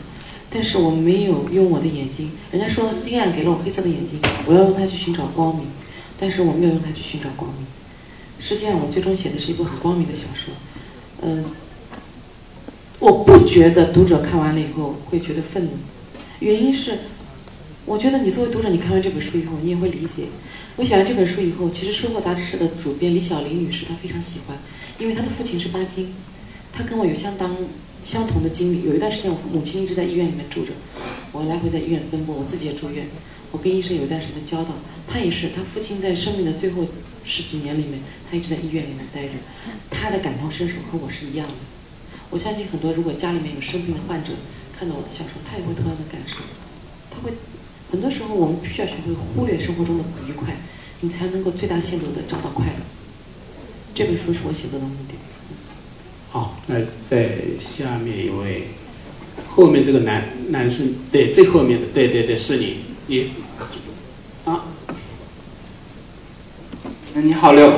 [0.50, 2.32] 但是我没有用我的眼睛。
[2.52, 5.66] 人家说黑暗给了我黑色的眼睛，我要用它去寻找光明，
[6.20, 7.66] 但是我没有用它去寻找光明。
[8.38, 10.52] 实际上，我最终写的是一部很光明的小说，
[11.22, 11.44] 嗯。
[13.04, 15.72] 我不觉得读者看完了以后会觉得愤怒，
[16.40, 17.00] 原因是，
[17.84, 20.22] 我觉得你作为读者，你看完这本书以后，你也会理解。
[20.76, 24.56] 我写完这本书以后，其实《收获》杂志社的主编李小林女士她非常喜欢，
[24.98, 26.14] 因为她的父亲是巴金，
[26.72, 27.54] 她跟我有相当
[28.02, 28.84] 相同的经历。
[28.84, 30.72] 有一段时间，我母亲一直在医院里面住着，
[31.32, 33.06] 我来回在医院奔波，我自己也住院，
[33.52, 34.70] 我跟医生有一段时间的交道。
[35.06, 36.86] 她也是，她父亲在生命的最后
[37.22, 38.00] 十几年里面，
[38.30, 39.34] 她一直在医院里面待着，
[39.90, 41.52] 她的感同身受和我是一样的。
[42.30, 44.32] 我相信很多如果家里面有生病的患者，
[44.76, 46.38] 看到我的小说，他也会同样的感受。
[47.10, 47.32] 他会
[47.92, 50.56] 很多时候，我们必须要学会忽略生活中的不愉快，
[51.00, 52.72] 你才能够最大限度的找到快乐。
[53.94, 55.14] 这本书是我写作的目的。
[56.30, 58.70] 好，那在下面一位，
[59.46, 63.30] 后面这个男男生，对，最后面的，对对对，是你，你
[64.44, 64.64] 啊。
[67.14, 67.72] 你好，六，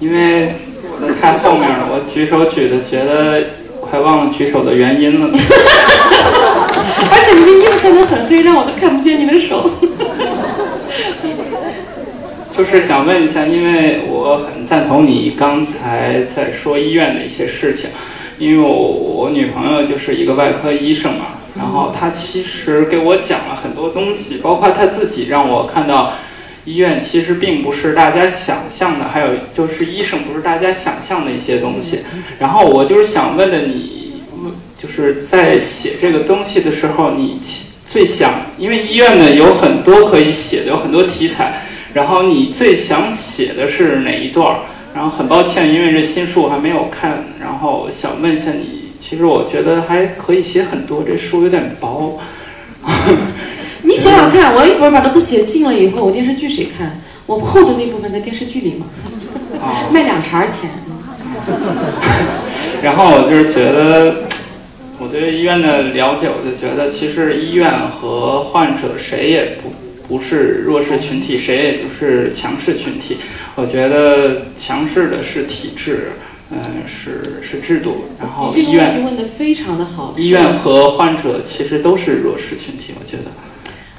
[0.00, 3.55] 因为我的太后面了，我举手举的觉得。
[3.90, 5.28] 快忘了举手的原因了，
[7.10, 9.70] 而且你的衣服穿的很黑，让我都看不见你的手。
[12.56, 17.90] 就是想问一下，因为我很赞同你刚才在说医院的一些事情，
[18.38, 21.26] 因为我我女朋友就是一个外科医生嘛，
[21.56, 26.12] 然后她其实给我讲了很多东西，包括她自己让我看到。
[26.66, 32.00] 医院其实并不是大家想象的，还有就是医生不是大家想象的一些东西。
[32.38, 34.20] 然后我就是想问的你，
[34.76, 37.40] 就是在写这个东西的时候，你
[37.88, 41.62] 最想，因为医院呢有很多可以写的，有很多题材。
[41.94, 44.54] 然后你最想写的是哪一段？
[44.92, 47.24] 然后很抱歉，因为这新书我还没有看。
[47.40, 52.18] 然后想问一下你，其实我觉得还可以写很多，这书有点薄。
[53.82, 57.00] 你想想看，我一本把它都写尽了以后，我电视剧谁看？
[57.26, 58.86] 我厚的那部分在电视剧里嘛，
[59.90, 60.70] 卖两茬钱。
[62.82, 64.28] 然后我就是觉得，
[65.00, 69.72] 我对医院的了解，我就觉得其实医院和患者谁也不
[70.06, 73.18] 不是弱势群体，谁也不是强势群体。
[73.56, 76.12] 我觉得强势的是体制，
[76.52, 78.04] 嗯，是是制度。
[78.20, 80.14] 然后医院问的非常的好。
[80.16, 83.24] 医院和患者其实都是弱势群体，我觉得。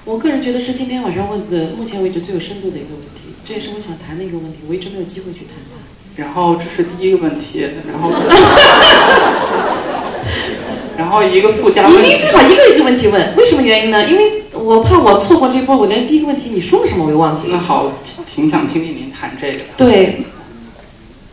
[0.08, 5.76] 我个人觉得是今天晚上问的目前为止最有深度的一个问题，这也是我想谈的一个问题，我一直没有机会去谈它。
[6.16, 8.14] 然后这是第一个问题，然后，
[10.98, 12.14] 然后一个附加问题。
[12.14, 14.10] 你最好一个一个问题问，为什么原因呢？
[14.10, 17.58] 因为我怕我错过这波，我连第一个问题你说了什么我又忘记了。
[17.58, 17.92] 那好，
[18.34, 19.60] 挺想听听您谈这个。
[19.76, 20.20] 对，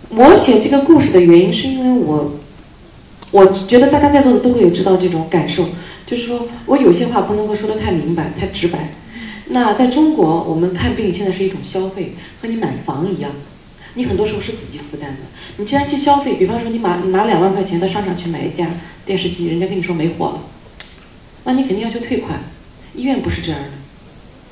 [0.09, 2.33] 我写这个故事的原因是因为我，
[3.31, 5.65] 我觉得大家在座的都会有知道这种感受。
[6.07, 8.91] 就是说我有些话不能够说的太明白、太直白。
[9.49, 13.31] 那在中国，我们看病现在是一种消费，和你买房一样，
[13.95, 15.21] 你很多时候是自己负担的。
[15.59, 18.69] 你既然去消费，比方说你拿拿两万块钱到商场去买一架
[19.05, 20.41] 电视机，人家跟你说没货了，
[21.45, 22.41] 那你肯定要求退款。
[22.95, 23.69] 医院不是这样的，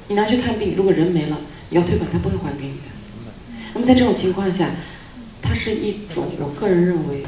[0.09, 1.39] 你拿去看病，如果人没了，
[1.71, 3.33] 你要退款，他不会还给你的。
[3.75, 4.71] 那么在这种情况下，
[5.41, 7.25] 它是一种我个人认为。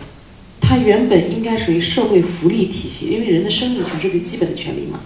[0.75, 4.99] 它原本应该属于社会福利体系，因为人的生命权是最基本的权利嘛。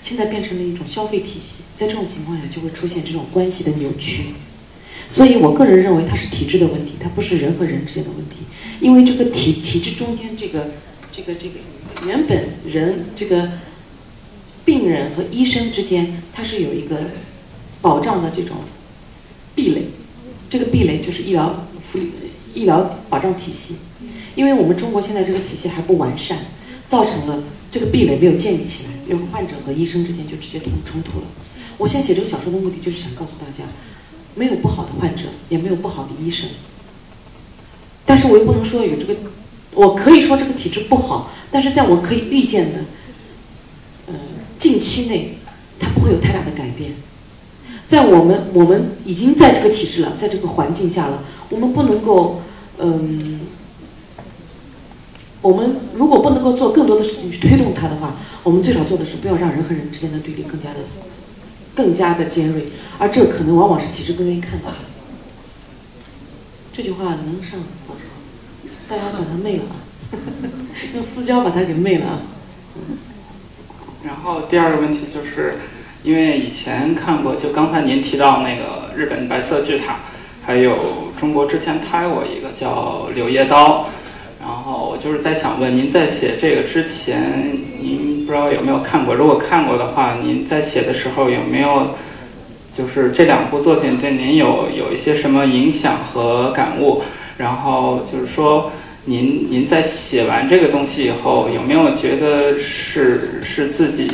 [0.00, 4.28] 现在变成了一种消费体系，在这种情况下就会出现这种关系的扭曲。
[5.06, 8.36] 所以我个人认为它是体制的问题，它不是人和人之间的问题。
[8.80, 10.70] 因为这个体体制中间这个
[11.14, 11.56] 这个这个
[12.06, 13.50] 原本人这个
[14.64, 17.10] 病人和医生之间，它是有一个
[17.82, 18.56] 保障的这种
[19.54, 19.82] 壁垒。
[20.48, 22.10] 这个壁垒就是医疗福利
[22.54, 23.76] 医疗保障体系。
[24.34, 26.38] 因为我们中国现在这个体系还不完善，
[26.88, 31.26] 造成了这个壁垒没有建立起来，因为患者和医生之间就直接冲冲突了。
[31.78, 33.64] 我现在写这个小说的目的就是想告诉大家，
[34.34, 36.48] 没有不好的患者，也没有不好的医生。
[38.04, 39.14] 但是我又不能说有这个，
[39.72, 42.80] 我可以说这个体制不好，但是在我可以预见的，
[44.08, 44.14] 呃，
[44.58, 45.38] 近期内，
[45.78, 46.92] 它不会有太大的改变。
[47.86, 52.42] 在我们我们已经在这个体制了，在这个环境下了，我们不能够，
[52.78, 53.40] 嗯。
[55.44, 60.76] 我们如果不能够做更多的事情去推动它的话，我们最少做的是不要让人和人之间的对立更加的、
[61.74, 62.64] 更加的尖锐，
[62.98, 64.76] 而这可能往往是体制更愿意看到的。
[66.72, 68.70] 这句话能上多少？
[68.88, 69.76] 大家把它媚了啊，
[70.94, 72.18] 用私交把它给媚了啊。
[74.06, 75.58] 然后第二个问题就是，
[76.02, 79.98] 因为以前看过，就刚才您提到那个日本白色巨塔，
[80.42, 83.82] 还有中国之前拍过一个叫《柳叶刀》，
[84.44, 89.14] 然后我就是在想问，您在写这个之前，您不知道有没有看过？
[89.14, 91.88] 如果看过的话，您在写的时候有没有，
[92.76, 97.02] 就是这两部作品对您有有一些什么影响和感悟？
[97.38, 98.70] 然后就是说。
[99.06, 104.10] 您您在写完这个东西以后，有没有觉得是是自己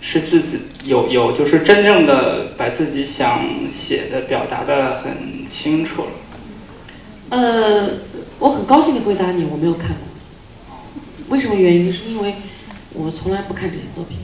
[0.00, 5.10] 是自己有有就是真正的把自己想写的表达的很
[5.50, 6.10] 清楚了？
[7.30, 7.88] 呃，
[8.38, 9.96] 我很高兴的回答你，我没有看过。
[11.28, 11.92] 为什么原因？
[11.92, 12.34] 是因为
[12.94, 14.16] 我从来不看这些作品。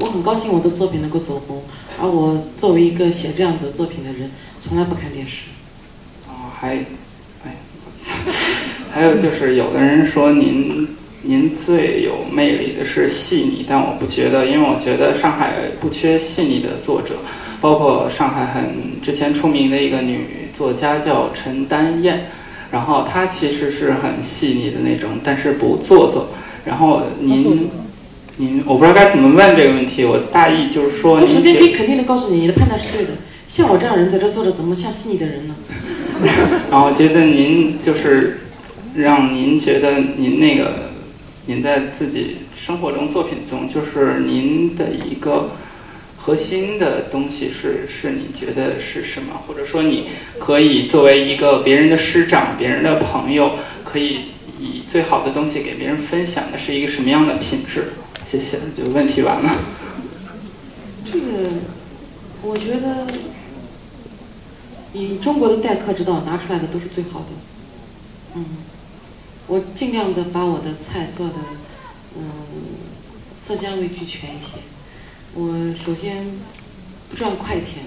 [0.00, 1.62] 我很高兴我的作品能够走红，
[2.00, 5.44] 而我作为一个写这样的作品的人，从来不看电视。
[6.28, 6.84] 哦，还。
[8.92, 10.88] 还有就是，有的人说您
[11.22, 17.16] 您最有魅力的是细腻，但我不觉得，因为我觉得上海不缺细腻的作者，
[17.60, 22.26] 包括上海很之前出名的一个女作家叫陈丹燕，
[22.70, 26.28] 然后他其实是很细腻的那种，但是不做作。
[26.64, 27.70] 然后您
[28.36, 33.12] 您我不知道该怎么问这个问题，我大意就是说，我首先可以肯定的告诉你，你的判断是对的。
[33.46, 35.54] 像我这样人在这坐着，怎么像细腻的人呢？
[36.70, 38.40] 然后觉得您就是。
[38.96, 40.72] 让您觉得您那个，
[41.44, 45.50] 您在自己生活中作品中，就是您的一个
[46.26, 49.42] 核心的东西是是你觉得是什么？
[49.46, 50.08] 或者说你
[50.40, 53.52] 可以作为一个别人的师长、别人的朋友，
[53.84, 54.22] 可以
[54.58, 57.92] 以最好的东西给别人分享的是一个什么样的品质？
[58.28, 59.56] 谢谢，就问题完了。
[61.04, 61.48] 这个，
[62.42, 63.06] 我觉得
[64.92, 67.26] 以中国的待客之道拿出来的都是最好的，
[68.34, 68.44] 嗯。
[69.46, 71.34] 我尽量的把我的菜做的，
[72.16, 72.24] 嗯，
[73.40, 74.58] 色香味俱全一些。
[75.36, 76.24] 我首先
[77.10, 77.84] 不赚快钱，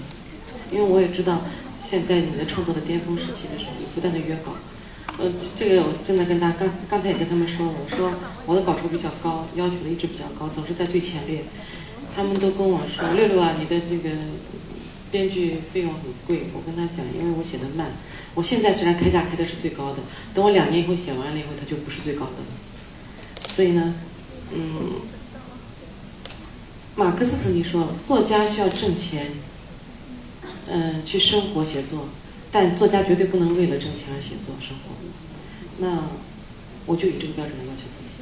[0.72, 1.42] 因为我也知道
[1.82, 4.54] 现在你的创作的巅峰时期的时候，你不断的约稿。
[5.18, 8.14] 呃，这个我真的跟他刚刚才也跟他们说，我说
[8.46, 11.44] 我的稿酬比较高，要求的一直比较高，总是在最前列。
[12.16, 14.10] 他们都跟我说六六啊，你的这个
[15.12, 16.48] 编剧费用很贵。
[16.54, 17.88] 我跟他讲，因为我写的慢。
[18.36, 19.98] 我现在虽然开价开的是最高的，
[20.34, 23.50] 等我两年以后写完了以后，它就不是最高的了。
[23.50, 23.96] 所以呢，
[24.54, 25.02] 嗯，
[26.96, 29.28] 马克思曾经说，作家需要挣钱，
[30.70, 32.10] 嗯，去生活写作，
[32.52, 34.96] 但作家绝对不能为了挣钱而写作生活。
[35.78, 36.10] 那
[36.86, 38.16] 我就以这个标准来要求自己。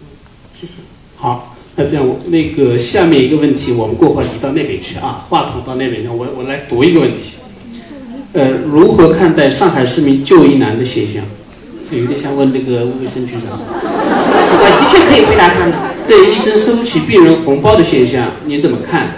[0.00, 0.06] 嗯，
[0.52, 0.82] 谢谢。
[1.16, 7.34] 好，那这样我那个下面一个问题，我们过会儿移到那边去啊，话筒到那边去，我我来读一个问题。
[8.32, 11.24] 呃，如何看待上海市民就医难的现象？
[11.88, 13.56] 这有点像问那个卫生局长。
[13.56, 15.87] 我的确可以回答他的。
[16.08, 19.16] 对医生收取病人红包的现象，你怎么看？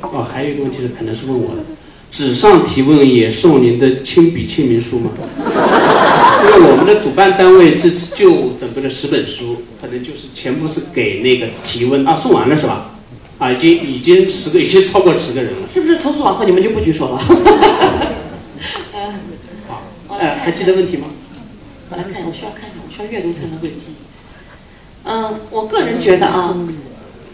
[0.00, 1.62] 哦，还有一个问题是，可能是问我的。
[2.10, 5.12] 纸上提问也送您的亲笔签名书吗？
[6.44, 12.90] 因为我们的主办单位这次就准备了十本书，可能就是全部是给那个提问啊，送完了是吧？
[13.38, 15.68] 啊，已经已经十个，已经超过十个人了。
[15.72, 17.22] 是不是从此往后你们就不举手了？
[20.18, 21.06] 哎，还记得问题吗？
[21.88, 23.94] 我来看一下，我需要看一下，我需要阅读才能会记。
[25.04, 26.56] 嗯，我个人觉得啊，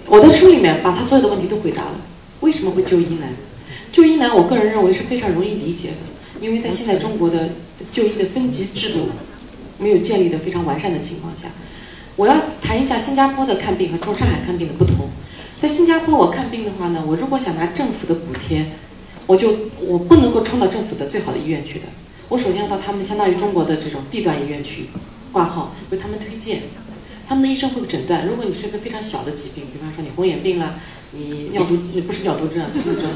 [0.06, 2.00] 我的书里面把他所有的问题都回答了。
[2.40, 3.30] 为什么会就医难？
[3.92, 5.96] 就医难，我个人认为是非常容易理解的，
[6.40, 7.50] 因为在现在中国的
[7.92, 9.08] 就医的分级制度
[9.78, 11.48] 没有建立的非常完善的情况下，
[12.16, 15.08] 我要谈一下新加坡的看病和中上海看病的不同。
[15.60, 18.66] 在新加坡，我看病的话呢，我如果想拿政府的补贴，
[19.26, 21.86] 我就我不能够冲到政府的最好的医院去的。
[22.28, 24.86] 我首先要到他们相当于中国的这种地段医院去
[25.32, 26.62] 挂号，为他们推荐，
[27.28, 28.26] 他们的医生会诊断。
[28.26, 30.80] 如果你是一个非常小的疾病，比方说你红眼病啦，
[31.12, 33.10] 你尿毒不是尿毒症，就是这种，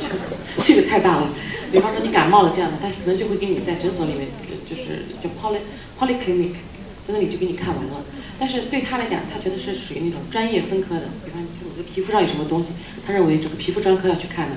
[0.67, 1.31] 这个太大了。
[1.73, 4.29] 比方说你感冒了这样的，他可能就会给你在诊所里面，
[4.69, 5.61] 就是就 poly
[5.99, 6.53] polyclinic，
[7.09, 8.05] 在那里就给你看完了。
[8.39, 12.73] 但是对他来讲，他觉得是属于那种专业分科的，比方你这个皮肤上有什么东西，
[13.07, 14.57] 他认为这个皮肤专科要去看的，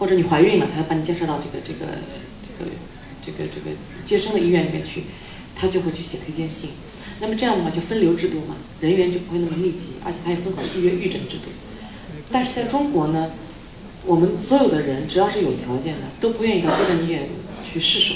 [0.00, 1.92] 或者你怀孕了，他要把你介绍到这个这个
[2.58, 2.70] 这个。
[3.26, 5.02] 这个这个接生的医院里面去，
[5.56, 6.70] 他就会去写推荐信。
[7.20, 11.48] 那么这样的话就分流制度嘛，人员就不会那么密集，而且它也分好预约预诊制度。
[12.30, 13.30] 但是在中国呢，
[14.04, 17.28] 我们所有的人只要是有条件的，都不愿意到地段医院
[17.64, 18.14] 去试手。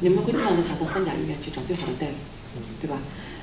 [0.00, 2.98] 你们会经常的想到三甲医院去找最好的大夫，对吧？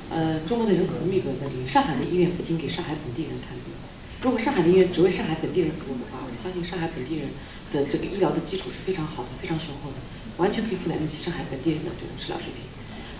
[0.09, 3.73] 呃，中国的人口密度在这里，上海的医院不仅给上海本地人看病，
[4.21, 7.27] 如果上海的医院只为上海本地人服务的话，我相信上海本地人
[7.73, 9.97] 的这个医疗的基础是非常好的，非常雄厚的。
[10.37, 12.63] 完全可以负担得起上海本地人的这种治疗水平，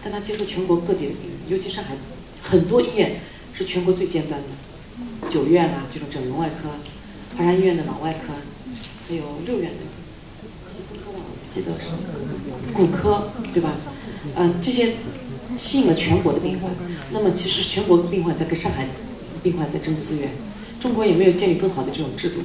[0.05, 1.95] 但他接触全国各地的病人，尤其上海
[2.39, 3.15] 很多医院
[3.55, 6.69] 是全国最尖端的，九院啊这种整容外科，
[7.35, 8.33] 华山医院的脑外科，
[9.09, 9.77] 还有六院的
[11.51, 11.87] 记得是
[12.71, 13.73] 骨科，对吧？
[14.35, 14.93] 嗯，这些
[15.57, 16.69] 吸引了全国的病患。
[17.11, 18.85] 那么其实全国病患在跟上海
[19.41, 20.29] 病患在争资源，
[20.79, 22.41] 中国也没有建立更好的这种制度，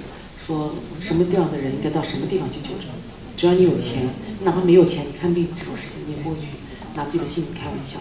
[0.46, 2.86] 说什么地方的人应该到什么地方去就诊。
[3.36, 4.08] 只要你有钱，
[4.44, 6.46] 哪怕没有钱，你看病这种事情你也不会去
[7.00, 7.96] 拿自己的性命开玩笑。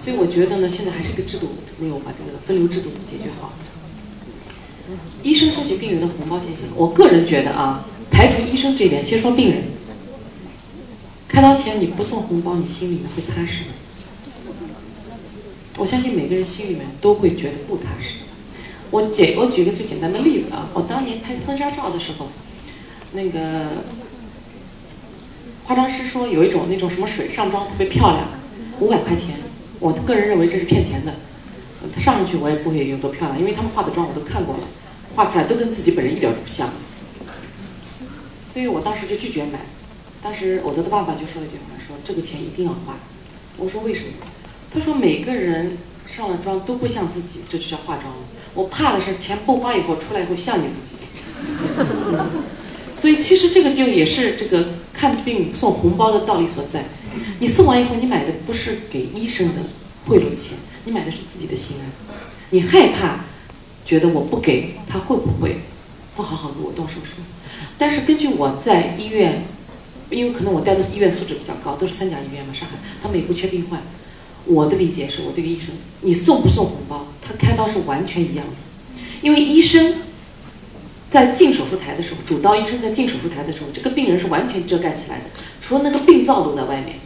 [0.00, 3.52] 所以我觉得呢，现在还是一个制度没有把这个分流制度解决好。
[5.22, 9.64] 医生收取病人的红包现象，我个人觉得啊，排除医生这一点，先说病人。
[11.28, 13.74] 开刀前你不送红包，你心里面会踏实吗？
[15.76, 18.14] 我相信每个人心里面都会觉得不踏实。
[18.90, 22.28] 我简我举个最简单的例子啊，我当年拍婚纱照的时候，
[23.12, 23.82] 那个。
[25.68, 28.26] 化妆师说有一种那种什么水上妆特别漂亮，
[28.80, 29.34] 五百块钱。
[29.78, 31.12] 我个人认为这是骗钱的。
[31.94, 34.62] 他上上去我也不会有多漂亮，因为他们化的妆我都看过了，
[35.14, 36.70] 画出来都跟自己本人一点都不像。
[38.50, 39.60] 所以我当时就拒绝买。
[40.22, 42.96] 当时我的爸爸就说了一句话，说这个钱一定要花。
[43.58, 44.12] 我说为什么？
[44.72, 48.06] 他说每个人上了妆都不像自己，这就叫化妆。
[48.54, 50.96] 我怕的是钱不花以后出来以后像你自己。
[52.98, 56.84] 所以其实这个就也是这个看病送红包的道理所在。
[57.38, 59.62] 你送完以后，你买的不是给医生的
[60.04, 61.86] 贿赂的钱，你买的是自己的心安。
[62.50, 63.20] 你害怕，
[63.86, 65.58] 觉得我不给他会不会
[66.16, 67.22] 不好好给我动手术？
[67.78, 69.44] 但是根据我在医院，
[70.10, 73.80] 因为可能我待的医院素质比较高，都是三甲医院嘛，上海他们也不缺病患。
[74.46, 75.68] 我的理解是我对个医生，
[76.00, 79.94] 你送不送红包，他开刀是完全一样的，因为医生。
[81.10, 85.24] 在进手术台的时候，主刀医生在进手术台的时候，这个病人是完全遮盖起来的，
[85.62, 86.96] 除了那个病灶都在外面，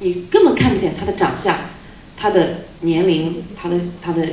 [0.00, 1.54] 你根本看不见他的长相、
[2.16, 4.26] 他的年龄、他的他的，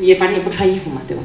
[0.00, 1.22] 也反正也不穿衣服嘛，对吧？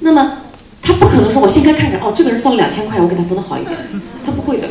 [0.00, 0.42] 那么
[0.82, 3.74] 他不可能说我先该看看，哦，这个人送了两千块，我给他缝的好一点，
[4.24, 4.68] 他不会的，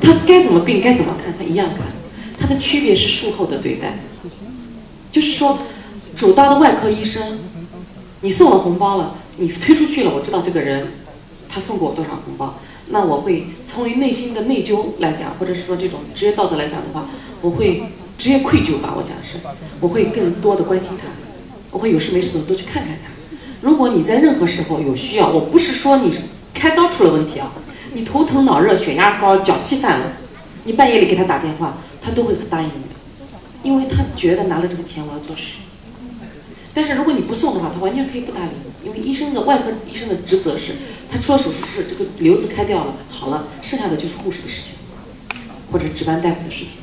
[0.00, 1.84] 他该怎么病该怎么看，他一样看，
[2.38, 3.98] 他的区别是术后的对待，
[5.10, 5.58] 就是说，
[6.14, 7.40] 主刀的外科医生，
[8.20, 9.16] 你送了红包了。
[9.36, 10.86] 你推出去了，我知道这个人，
[11.48, 12.58] 他送过我多少红包，
[12.88, 17.08] 那我会从于内心的内疚来讲，或者是说这种职业道德来讲的话，
[17.40, 17.82] 我会
[18.16, 19.38] 职业愧疚吧，我讲是，
[19.80, 21.08] 我会更多的关心他，
[21.70, 23.10] 我会有事没事的多去看看他。
[23.60, 26.12] 如果你在任何时候有需要，我不是说你
[26.52, 27.50] 开刀出了问题啊，
[27.92, 30.12] 你头疼脑热、血压高、脚气犯了，
[30.64, 32.94] 你半夜里给他打电话，他都会答应你的，
[33.62, 35.63] 因为他觉得拿了这个钱我要做事。
[36.74, 38.50] 但是如果你不送的话，他完全可以不搭理
[38.82, 40.72] 你，因为医生的外科医生的职责是，
[41.10, 44.74] 他出了手术室，这个瘤子开掉了，好了，剩下的就是护士的事情，
[45.70, 46.78] 或者值班大夫的事情。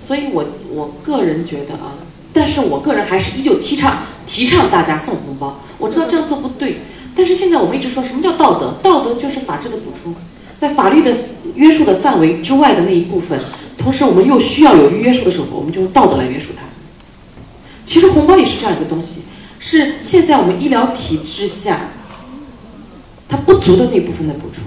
[0.00, 1.98] 所以我我个人觉得啊，
[2.32, 5.60] 但是我个人还是依旧提倡提倡大家送红包。
[5.78, 6.78] 我知道这样做不对，
[7.14, 8.78] 但是现在我们一直说什么叫道德？
[8.82, 10.14] 道德就是法治的补充，
[10.56, 11.14] 在法律的
[11.54, 13.38] 约束的范围之外的那一部分，
[13.76, 16.62] 同时我们又需要有约束的时候，我们就用道德来约束它。
[17.86, 19.22] 其实红包也是这样一个东西，
[19.58, 21.88] 是现在我们医疗体制下
[23.28, 24.64] 它不足的那部分的补充。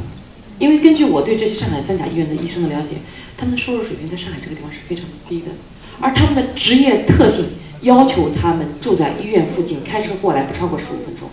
[0.58, 2.96] 因为根据我对这些上海三甲医院的医生的了解，
[3.38, 5.48] 他们的收入水平在上海这个地方是非常低的，
[6.02, 7.46] 而他们的职业特性
[7.82, 11.30] 要求他们住在医院附近，开车过来不超过十五分钟。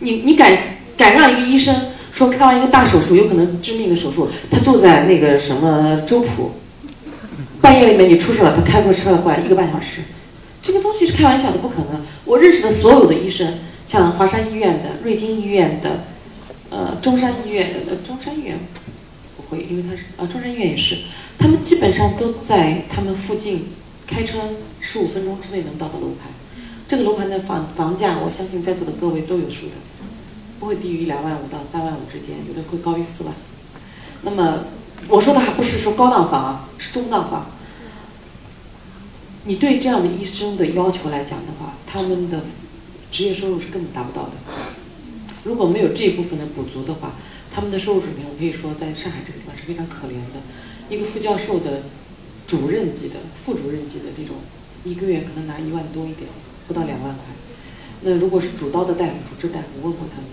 [0.00, 0.56] 你你敢
[0.96, 1.74] 敢让一个医生
[2.12, 6.50] 说开完一个大手术，有可能致命的手术，他住在那个什么周浦，
[7.60, 10.00] 半夜里面你出事了，他开过车过来一个半小时。
[10.62, 12.00] 这个东西是开玩笑的，不可能。
[12.24, 16.04] 我认识的所有的医生，像华山医院的、瑞金医院的、
[16.70, 18.56] 呃中山医院的，中山医院
[19.36, 20.98] 不会，因为他是啊中山医院也是，
[21.36, 23.72] 他们基本上都在他们附近，
[24.06, 24.38] 开车
[24.78, 26.30] 十五分钟之内能到的楼盘。
[26.86, 29.72] 这个楼盘的房房价，我相信在座的各位都有数的，
[30.60, 33.34] 不会低于两万五到三万五之间，有的会高于四万。
[34.22, 34.60] 那么
[35.08, 37.50] 我说的还不是说高档房啊，是中档房。
[39.44, 42.44] 你对这样的医生的要求来讲的话，他们的
[43.10, 44.32] 职业收入是根本达不到的。
[45.42, 47.14] 如果没有这一部分的补足的话，
[47.52, 50.40] 他们的收入水平，我可以说在上海这个地方是非常可怜的。
[50.88, 51.82] 一个副教授的
[52.46, 54.36] 主任级的、副主任级的这种，
[54.84, 56.30] 一个月可能拿一万多一点，
[56.68, 57.24] 不到两万块。
[58.02, 60.26] 那如果是主刀的大夫、主治大夫，问过他们，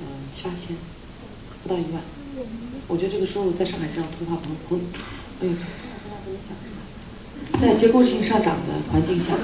[0.00, 0.76] 嗯，七八千，
[1.62, 2.02] 不到一万。
[2.88, 4.36] 我觉得这个收入在上海这样通话
[4.68, 4.80] 棚，
[5.40, 5.52] 哎呦。
[7.60, 9.34] 在结构性上涨的环境下，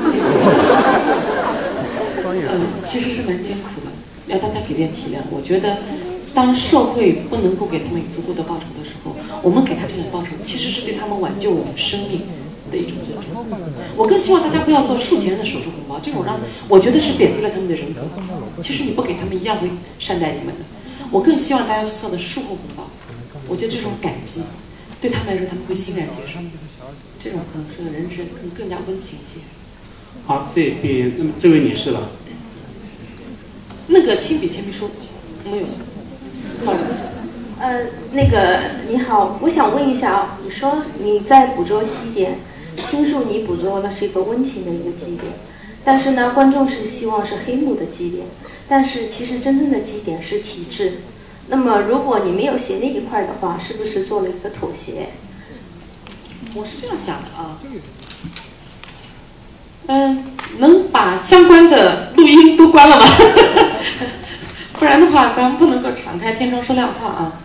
[2.27, 3.91] 嗯，其实是蛮艰苦的，
[4.27, 5.19] 要大家给点体谅。
[5.31, 5.79] 我觉得，
[6.33, 12.23] 当社会不能够给他们足够的报酬的时候，我们给他这种报酬，其实是对他们挽救我们生命
[12.71, 13.45] 的一种尊重。
[13.97, 18.03] 我更希望大家不要做数钱的手术红包，这种让我觉得是贬低了他们的人格。
[18.63, 19.69] 其实你不给他们一样会
[19.99, 20.65] 善待你们的。
[21.11, 22.85] 我更希望大家做的术后红包，
[23.49, 24.43] 我觉得这种感激
[25.01, 26.39] 对他们来说他们会欣然接受。
[27.25, 29.41] 这种可能是人生更更加温情一些。
[30.27, 32.11] 好，这边那么这位女士了。
[33.87, 34.91] 那个亲笔签名书
[35.43, 35.65] 没有
[36.63, 36.81] ，sorry。
[37.59, 38.61] 呃，那个
[38.91, 42.41] 你好，我想问一下啊，你说你在捕捉基点，
[42.85, 45.33] 倾诉你捕捉的是一个温情的一个基点，
[45.83, 48.27] 但是呢，观众是希望是黑幕的基点，
[48.69, 50.99] 但是其实真正的基点是体制。
[51.49, 55.09] 那么如果你没有写那一块的话，是不是做了一个妥协？
[56.55, 57.59] 我是这样想的啊，
[59.89, 60.25] 嗯，
[60.59, 63.07] 能把相关的录音都关了吗？
[64.79, 67.41] 不然的话，咱们不能够敞开天窗说亮话啊。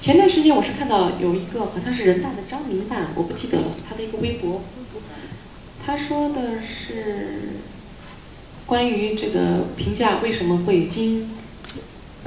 [0.00, 4.62] 前段时间我是看到有一个好像是人大的张明办，我不记得了，他的一个微博，
[5.84, 7.60] 他说的是
[8.64, 11.30] 关于这个评价为什么会经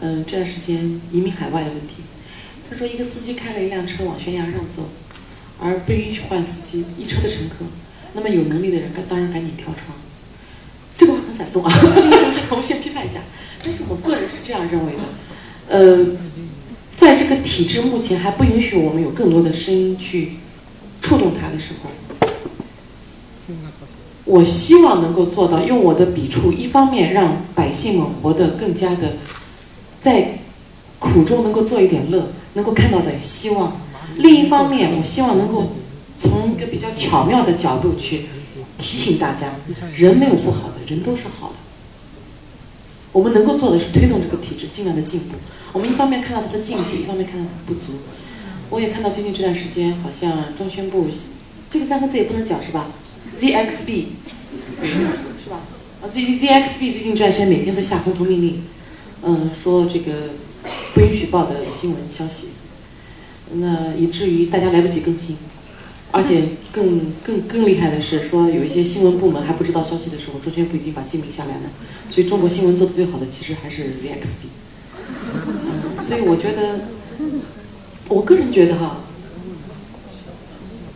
[0.02, 2.04] 嗯这段时间移民海外的问题。
[2.70, 4.90] 他说一个司机开了一辆车往悬崖上走，
[5.62, 7.66] 而不允许换司机，一车的乘客，
[8.14, 9.96] 那么有能力的人当然赶紧跳窗。
[10.98, 11.72] 这个话很感动啊，
[12.52, 13.20] 我们先批判一下。
[13.64, 15.00] 但是我个人是这样认为的，
[15.70, 16.06] 呃。
[16.98, 20.34] 在这个体制目前还不允许我们有更多的声音去
[21.02, 21.90] 触动它的时候，
[24.24, 29.14] 我希望能够做到用我的笔触，一方面让百姓们活得更加的
[30.00, 30.38] 在
[31.00, 33.72] 苦中能够做一点乐，能够看到点希望；
[34.18, 35.72] 另一方面，我希望能够
[36.18, 38.26] 从一个比较巧妙的角度去
[38.78, 39.54] 提醒大家：
[39.96, 41.56] 人没有不好的，人都是好的。
[43.12, 45.36] 我们能够做的是推动这个体制尽量的进步。
[45.74, 48.00] 我们一方面看到它的进步，一方面看到它的不足。
[48.70, 51.08] 我也看到最近这段时间，好像中宣部
[51.70, 52.88] 这个三个字也不能讲是吧
[53.38, 54.06] ？ZXB
[55.44, 55.60] 是吧？
[56.02, 58.64] 啊，Z Z ZXB 最近这段时间每天都下红头命令，
[59.24, 60.30] 嗯，说这个
[60.94, 62.50] 不允许报的新闻消息，
[63.56, 65.38] 那以至于大家来不及更新。
[66.14, 71.70] 而且更更更厉害的是，说有一些新闻部门还不知道消息的时候，中宣部已经把禁令下来了。
[72.10, 74.52] 所以中国新闻做的最好的，其实还是 ZXB。
[76.06, 76.82] 所以我觉得，
[78.10, 78.98] 我个人觉得哈，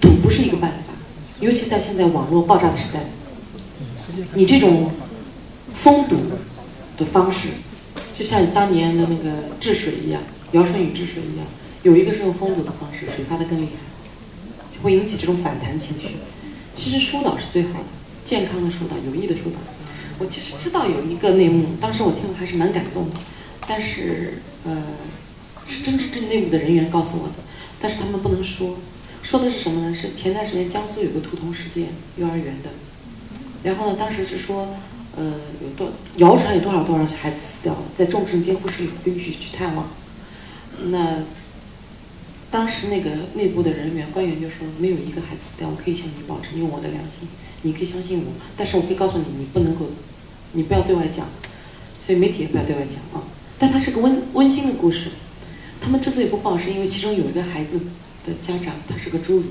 [0.02, 0.94] 赌不是一个办法，
[1.40, 3.00] 尤其在现在网络爆炸的时代，
[4.34, 4.92] 你这种
[5.74, 6.18] 封堵
[6.98, 7.48] 的方式，
[8.14, 10.22] 就像当年的那个治水一样，
[10.52, 11.48] 尧舜禹治水一样，
[11.86, 13.72] 有一个是用封堵的方式，水发的更厉害。
[14.76, 16.18] 就会引起这种反弹情绪。
[16.76, 17.86] 其实疏导是最好的，
[18.26, 19.58] 健康的疏导，有益的疏导。
[20.18, 23.20] 我其实知道有一个内幕，当时我听了还是蛮感动的。
[23.68, 24.82] 但是，呃，
[25.68, 27.36] 是真真正内部的人员告诉我的，
[27.80, 28.80] 但是他们不能说。
[29.22, 29.96] 说的是什么呢？
[29.96, 32.72] 是前段时间江苏有个屠童事件，幼儿园的。
[33.62, 34.76] 然后呢，当时是说，
[35.16, 39.88] 呃，有多谣传有多少多少孩子死掉了，在重症监护室里不允许去探望。
[40.88, 41.20] 那。
[42.52, 47.28] 当时那个内部的人员官员就说：“没有一个孩子死掉，我可以向你保证，用我的良心，
[47.64, 48.32] 你可以相信我。
[48.56, 49.88] 但是我可以告诉你，你不能够，
[50.54, 51.28] 你不要对外讲，
[52.00, 53.28] 所以媒体也不要对外讲啊。
[53.60, 55.10] 但它是个温温馨的故事。
[55.82, 57.78] 他们之所以不报，是因为其中有一个孩子
[58.26, 59.44] 的家长他是个侏儒，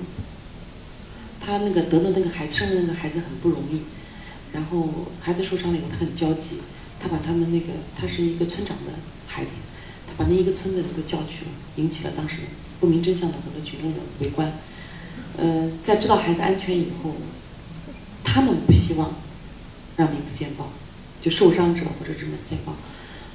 [1.41, 3.83] 他那个得了那个孩子生的那个孩子很不容易，
[4.53, 4.89] 然后
[5.21, 6.61] 孩子受伤了以后他很焦急，
[6.99, 8.93] 他把他们那个他是一个村长的
[9.27, 9.59] 孩子，
[10.07, 12.39] 他把那一个村的人都叫去了，引起了当时。”
[12.85, 14.52] 不明真相的很多群众的围观，
[15.39, 17.16] 呃，在知道孩子安全以后，
[18.23, 19.15] 他们不希望
[19.97, 20.70] 让名字见报，
[21.23, 22.74] 就受伤者或者什么见报。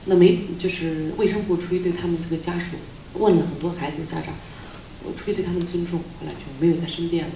[0.06, 2.78] 那媒体就是卫生部出于对他们这个家属
[3.16, 4.36] 问了很多孩子的家长，
[5.04, 7.32] 我出于对他们的尊重，后来就没有再申辩了。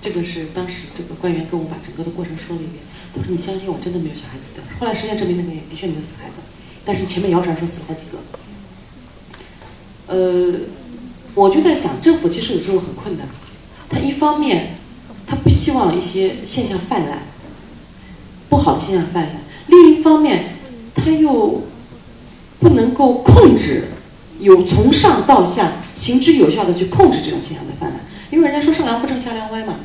[0.00, 2.82] 这个是当时这个官员跟我把整个的过程说了一遍，
[3.14, 6.36] 他说：“你相信我，真的没有小孩子的。”后来实验证明那个也的确没有死孩子，
[6.86, 8.18] 但是前面谣传说死了好几个，
[10.06, 10.60] 呃。
[11.34, 13.26] 我就在想，政府其实有时候很困难。
[13.88, 14.74] 他一方面，
[15.26, 17.18] 他不希望一些现象泛滥，
[18.48, 19.36] 不好的现象泛滥；
[19.66, 20.56] 另一方面，
[20.94, 21.62] 他又
[22.60, 23.88] 不能够控制，
[24.38, 28.00] 有从上到下行之有效的去控制这种现象的泛滥。
[28.30, 29.76] 因为人家说上梁不正下梁歪嘛。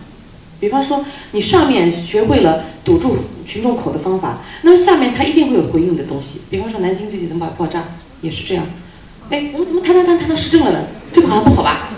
[0.60, 6.42] 比方说，你上面学会了堵住群众口的方法，那么下面他一定会有回应的东西。
[6.50, 7.84] 比方说，南京最近的爆爆炸
[8.22, 8.66] 也是这样。
[9.30, 10.80] 哎，我们怎么谈谈谈谈到市政了呢？
[11.12, 11.90] 这个好像不好吧？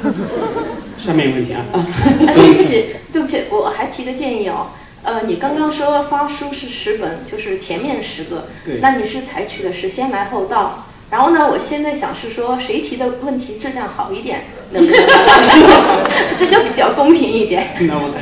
[0.98, 1.62] 下面有问题啊？
[1.72, 1.86] 啊，
[2.34, 4.68] 对不起，对不起，我还提个建议哦。
[5.04, 10.86] 呃，你刚刚说发书是十本，就是前面十个，对，那你是采取的是先来后到。
[11.12, 14.42] 然后呢，我现在想是说，谁提的问题质量好一点，
[14.72, 15.60] 能不能发书？
[16.36, 17.68] 这就比较公平一点。
[17.82, 18.22] 那我再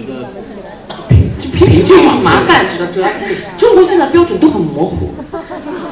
[0.00, 0.28] 个
[1.38, 3.08] 就批评这就很麻烦，知道知道
[3.58, 5.12] 中国现在标准都很模糊。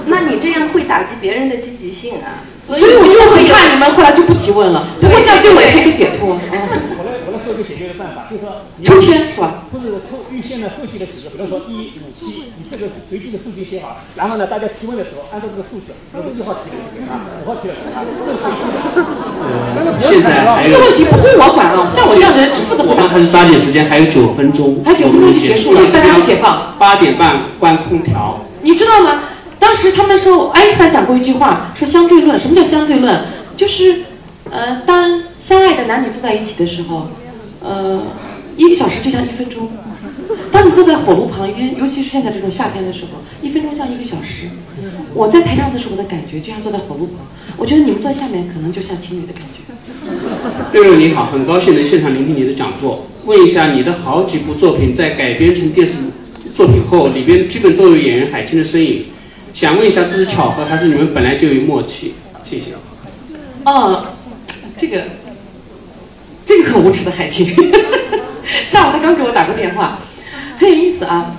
[0.06, 2.44] 那你这样会打击别人的积极性啊。
[2.64, 6.32] 所以我就很怕你们后来就不提问了，不过这样对我也是一个解脱。
[6.32, 9.68] 我来我来说一个解决的办法，就是说抽签是吧？
[9.68, 16.80] 或者抽预先的设计的几个，比如说一五七，你这个随机的数据写好，然后呢，大家提问的时候按照这个数字，比如一号提的
[17.12, 18.72] 啊，五号提的啊，这是随机的。
[20.00, 22.80] 现在还有这个问题不归我管啊，像我这样的人只负责。
[22.88, 26.72] 我们还是抓紧时间，还有九分钟，还有九分钟就结束了，大家都解放。
[26.80, 28.40] 八点半关空调。
[28.64, 29.33] 你知道吗？
[29.58, 32.38] 当时他们说，爱因斯坦讲过一句话，说相对论。
[32.38, 33.22] 什么叫相对论？
[33.56, 34.02] 就是，
[34.50, 37.08] 呃，当相爱的男女坐在一起的时候，
[37.60, 38.02] 呃，
[38.56, 39.70] 一个小时就像一分钟。
[40.50, 44.48] 当你坐在火炉旁，一天，尤其是现在这种夏天的时候，一分钟像一个小时。
[45.12, 47.26] 我在台上的时候的感觉，就像坐在火炉旁。
[47.56, 49.62] 我觉得你们坐下面，可能就像情侣的感觉。
[50.72, 53.06] 六六你好，很高兴能现场聆听你的讲座。
[53.24, 55.94] 问一下，你的好几部作品在改编成电视
[56.54, 59.04] 作品后，里边基本都有演员海清的身影。
[59.54, 62.14] 想问一下，这是巧合还是你们本来就有默契？
[62.44, 62.72] 谢谢。
[63.64, 64.06] 哦，
[64.76, 65.04] 这个，
[66.44, 67.54] 这个很无耻的海清。
[68.64, 70.00] 下午他刚给我打过电话，
[70.58, 71.36] 很有意思啊。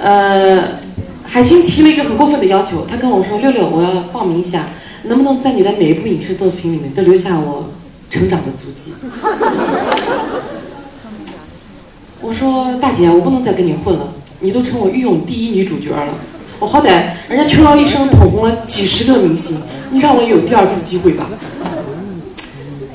[0.00, 0.80] 呃，
[1.22, 4.70] 海清提了一个很过分的要求，他跟我说：“六六，我要报名一下，
[5.02, 7.70] 能不能在你的每一部影视作品里面都留下我
[8.08, 8.94] 成长的足迹？”
[12.22, 16.14] 我说：“大姐，我不能再跟你混了，你都成我御用第一女主角了。”
[16.60, 19.60] 我好歹人家秋瑶一生捧红了几十个明星，
[19.90, 21.28] 你让我有第二次机会吧？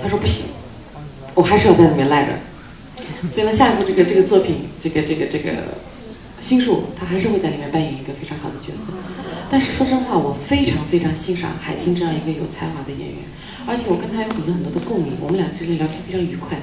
[0.01, 0.45] 他说不行，
[1.33, 2.31] 我还是要在里面赖着。
[3.29, 5.51] 所以呢，下一步这个这个作品，这个这个这个
[6.41, 8.93] 心术，他还是会在里面扮演一个非常好的角色。
[9.51, 13.17] 但是说真话，我非常非常欣赏海清这样一个有才华的演员，
[13.67, 16.57] 而且我跟他有很多很多的共鸣，我们俩之间聊天非常愉快。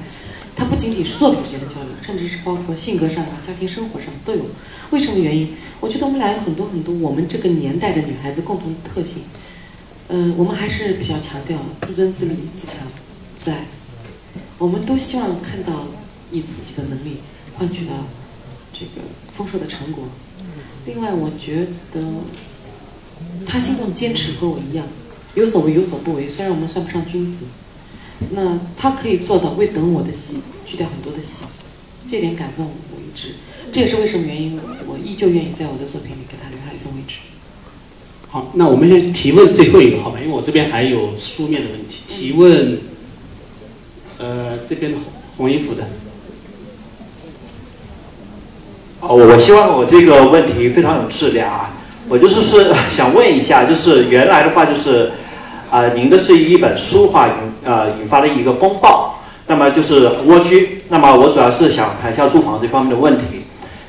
[0.57, 4.47] 他不仅仅是作品之间的交流，甚至是包括性格上啊、家庭生活上都有。
[4.91, 5.51] 为什么原因？
[5.81, 9.23] 我觉得我们俩有很多很多我们这个年代的女孩子共同的特性。
[10.09, 12.77] 嗯、我们还是比较强调自尊自立、自强、
[13.39, 13.67] 自爱。
[14.57, 15.87] 我们都希望看到
[16.31, 17.19] 以自己的能力
[17.59, 17.93] 换取到
[18.73, 19.03] 这个
[19.37, 20.05] 丰硕的成果。
[20.87, 22.01] 另外，我觉得
[23.45, 24.87] 他心中坚持和我一样，
[25.35, 26.29] 有所为有所不为。
[26.29, 27.45] 虽然我们算不上君子，
[28.31, 31.43] 那他可以做到为等我的戏去掉很多的戏，
[32.11, 33.35] 这点感动我一直。
[33.73, 37.17] 这也是为什么原因，我依旧愿意在我的作品里给他留下一个位置。
[38.29, 42.03] 好，那我们先提问最后一个好吧，因为我这边还有书面的问题。
[42.09, 42.79] 提问，
[44.19, 45.03] 呃，这边红
[45.37, 45.85] 红衣服的。
[49.01, 51.75] 哦，我希望我这个问题非常有质量啊！
[52.09, 55.13] 我就是是想问一下，就是原来的话就是，
[55.77, 59.15] 啊、您的是一本书话引呃引发了一个风暴，
[59.47, 63.43] 那么就是蜗居，那么我主要是想谈一下住房这方面的问题，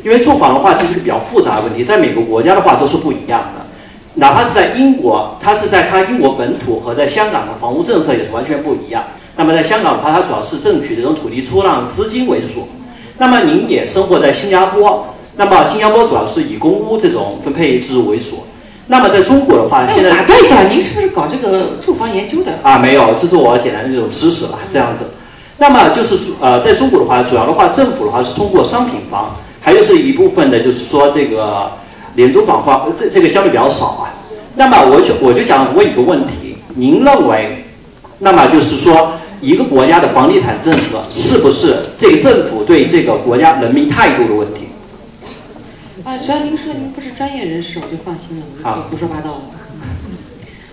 [0.04, 3.66] 因为住房的话这是比较复杂的问题，在每个国家的话都是不一样的，
[4.16, 9.02] 哪怕是在英国，它是在它英国本土和在香港的房屋政策也是完全不一样。
[9.38, 12.68] 那么在香港的话，它主要是争取这种土地出让资金为主。
[13.18, 15.08] 那么您也生活在新加坡，
[15.38, 18.44] 那么新加坡主要是以公屋这种分配制度为主。
[18.90, 22.54] 那么在中国的话，哎，现在我打断一下，您是不是搞这个住房研究的？
[22.64, 25.04] 啊，没有，这是我简单的这种知识吧，这样子。
[25.58, 31.72] 那么就是说呃，在中国的话，主要的话，政府的话是通过商品房，还有是一部分的，就是说这个
[32.16, 34.14] 廉租房话，这这个相对比较少啊。
[34.56, 37.66] 那么我就我就想问一个问题，您认为，
[38.20, 44.70] 那么就是说一个国家的房地产政策是不是这个政府对这个国家人民态度的问题？
[46.08, 49.42] 啊，只要您说您不是专业人士，我就放心了，我就可以胡说八道了。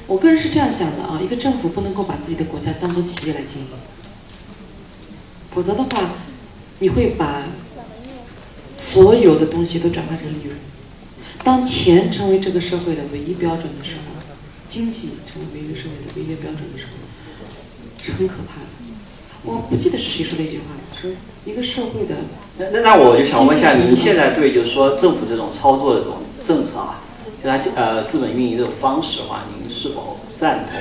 [0.06, 3.66] 我个人是这样想的啊，一个政府不能够把自己的国家当做企业来经营，
[5.50, 6.12] 否则的话，
[6.78, 7.42] 你会把
[8.76, 10.56] 所有的东西都转化成利润。
[11.42, 14.22] 当钱成为这个社会的唯一标准的时候，
[14.68, 18.68] 经济成为一个社会的唯一标准的时候，是很可怕的。
[19.42, 20.64] 我不记得是谁说的一句话，
[21.04, 21.12] 说
[21.44, 22.14] 一个社会的
[22.56, 27.02] 那那那我就想问一下，您现在对就是说政府这种操作的这种政策啊，
[27.42, 30.80] 就它呃资本运营这种方式的话，您是否赞同？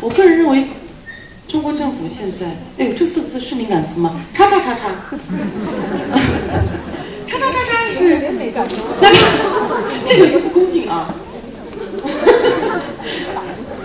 [0.00, 0.64] 我个人认为，
[1.48, 2.46] 中国政府现在，
[2.78, 4.20] 哎呦，这四个字是敏感词吗？
[4.34, 4.90] 叉叉叉叉，
[7.26, 8.20] 叉叉叉叉是
[9.00, 9.18] 咱们
[10.04, 11.12] 这个不恭敬啊。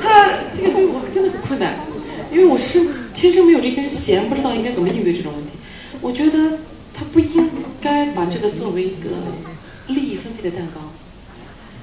[0.03, 1.79] 他这个对我真的很困难，
[2.31, 2.85] 因为我是
[3.15, 5.51] 天生没有这根弦，不知道应该怎么应对这种问题。
[6.01, 6.59] 我觉得
[6.93, 7.49] 他不应
[7.81, 9.09] 该把这个作为一个
[9.87, 10.91] 利益分配的蛋糕，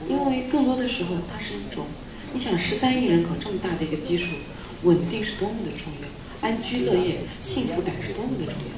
[0.09, 1.87] 因为更多的时候它是一种，
[2.33, 4.37] 你想十三亿人口这么大的一个基数，
[4.83, 6.09] 稳定是多么的重要，
[6.49, 8.77] 安居乐业、幸福感是多么的重要。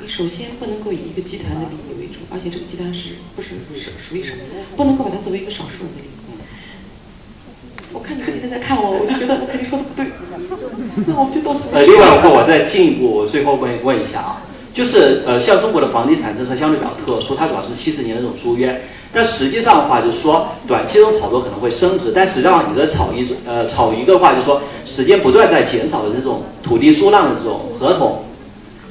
[0.00, 4.42] 你首先不能够以一个集团的利益为主，而且这个集团是不是是属于什么？
[4.76, 6.10] 不能够把它作为一个少数人的利益。
[7.92, 10.04] 我看你不停的在看我，我就觉得我肯定说的不对。
[11.06, 11.92] 那我们就到此为呃，止。
[11.92, 14.42] 另外的话，我再进一步，最后问问一下啊，
[14.74, 18.82] 就是呃，像中国的房地产政策相对比较特殊，它主要是七十年的这种租约，
[19.12, 28.24] 但实际上的话，就是说短期这种炒作可能会升值，但实际上你的炒一呃炒一个的话，就是说时间不断在减少的这种土地出让的这种合同，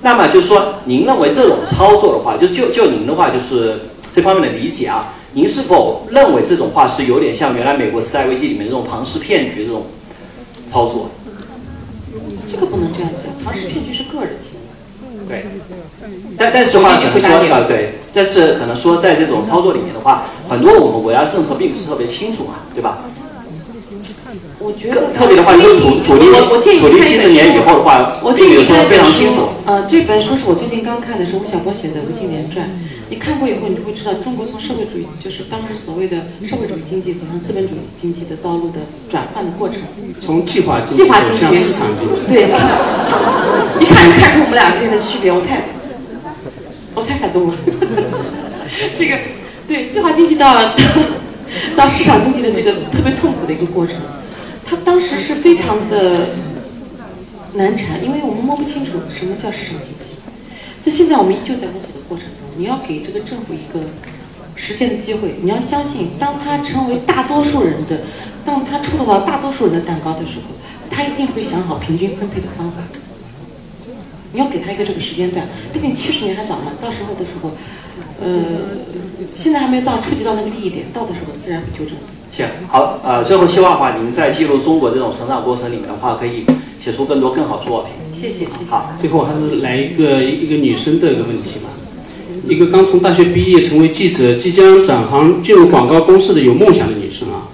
[0.01, 3.77] 那么就是说，您认为这种操作的话，就就就您的话，就是
[4.15, 9.85] 这方面的理解啊，您是否认为这种话是有点像原来美国次贷危机里面这种庞氏骗局这种
[10.71, 11.09] 操作？
[12.49, 14.62] 这个不能这样讲，庞氏骗局是个人行为。
[15.27, 15.45] 对，
[16.37, 22.99] 但但是的话，可能说啊，对，但是可能说在这种操作里面的话，很多我们国家政策并不是特别清楚嘛，对吧？
[24.59, 32.65] 我觉得特别的话，就是土土地我我建议土地七十年以后的话，我建议你并没有说非常清楚。，呃，这本书是我最近刚看的，是吴晓波写的《吴敬琏传》。
[33.13, 36.17] 你看过以后，你就会知道中国从社会主义，就是当时所谓的
[36.47, 39.83] 社会主义经济走向资本主义经济的道路的转换的过程。
[40.19, 42.25] 从计划经济计划经济走向市场经济。
[42.25, 42.47] 对，
[43.79, 45.61] 你看，一看就看出我们俩之间的区别，我太，
[46.95, 47.55] 我太感动了。
[48.97, 49.15] 这个，
[49.67, 50.73] 对，计划经济到
[51.75, 53.95] 到市场经济的这个特别痛苦的一个过程，
[54.65, 56.29] 它当时是非常的
[57.53, 60.17] 难缠，因为我们摸不清楚什么叫市场经济。
[60.81, 63.85] 所以现在我们依旧在摸索的过程中，你要给这个政府一个
[64.55, 68.01] 实践的机会，你要相信，当他成为大多数人的，
[68.45, 70.55] 当他触动到大多数人的蛋糕的时候，
[70.89, 72.77] 他一定会想好平均分配的方法。
[74.31, 77.51] 你要给他一个这个时间段，毕竟七十年还早嘛，到时候的时候，
[78.19, 78.27] 呃，
[79.35, 81.95] 现在还没有到触及到那个利益点，到的时候自然会纠正。
[82.31, 86.43] 行，好，呃，最后希望的话，您在记录中国这种成长过程里面的话，可以
[86.79, 87.93] 写出更多更好作品。
[88.11, 88.65] 谢谢，谢谢。
[88.69, 91.69] 好，最后还是来一个一个女生的一个问题吧。
[92.47, 97.47] 一个刚从大学毕业成为记者，即将转行进入广告公司的有梦想的女生啊，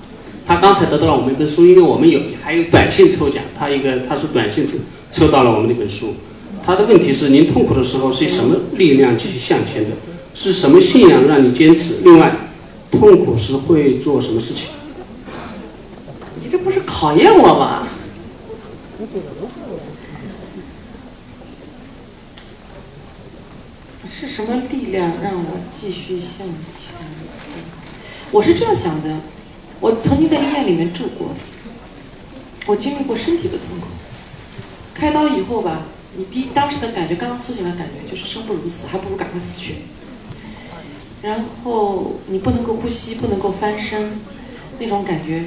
[0.47, 4.77] 她刚才得到了我们一本书，因为我们有还有短信抽奖，她一个她是短信抽
[5.11, 6.15] 抽到了我们那本书。
[6.65, 9.91] 她的问题是：您痛苦的时候是以什么力量继续向前的？
[10.33, 11.97] 是什么信仰让你坚持？
[12.03, 12.35] 另外，
[12.91, 14.69] 痛苦时会做什么事情？
[16.43, 17.87] 你这不是考验我吗？
[24.19, 26.91] 是什么力量让我继续向前？
[28.31, 29.15] 我是这样想的，
[29.79, 31.29] 我曾经在医院里面住过，
[32.65, 33.87] 我经历过身体的痛苦。
[34.93, 35.83] 开刀以后吧，
[36.17, 39.75] 你第当时的感觉，刚刚苏醒的感觉就是生不如死，还不如赶快死去。
[41.21, 44.19] 然后你不能够呼吸，不能够翻身，
[44.79, 45.45] 那种感觉，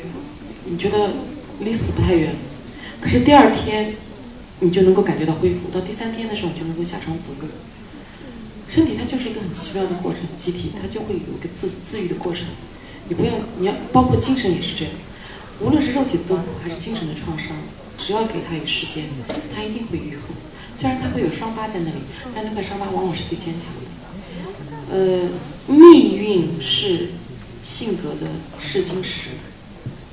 [0.65, 1.11] 你觉得
[1.61, 2.35] 离死不太远。
[3.03, 3.97] 可是第二天，
[4.61, 7.49] 你就能够感觉到恢复，到第三天的时候，你就能够下床走路。
[8.73, 12.47] 身体它就是一个很奇妙的过程，机体它就会有一个自自愈的过程。
[13.09, 14.95] 你不要，你要包括精神也是这样，
[15.61, 17.49] 无论是肉体的痛苦还是精神的创伤，
[17.99, 19.05] 只要给它以时间，
[19.55, 20.33] 它一定会愈合。
[20.75, 21.99] 虽然它会有伤疤在那里，
[22.35, 23.91] 但那个伤疤往往是最坚强的。
[24.91, 25.29] 呃，
[25.67, 27.11] 命运是
[27.63, 29.31] 性格的试金石。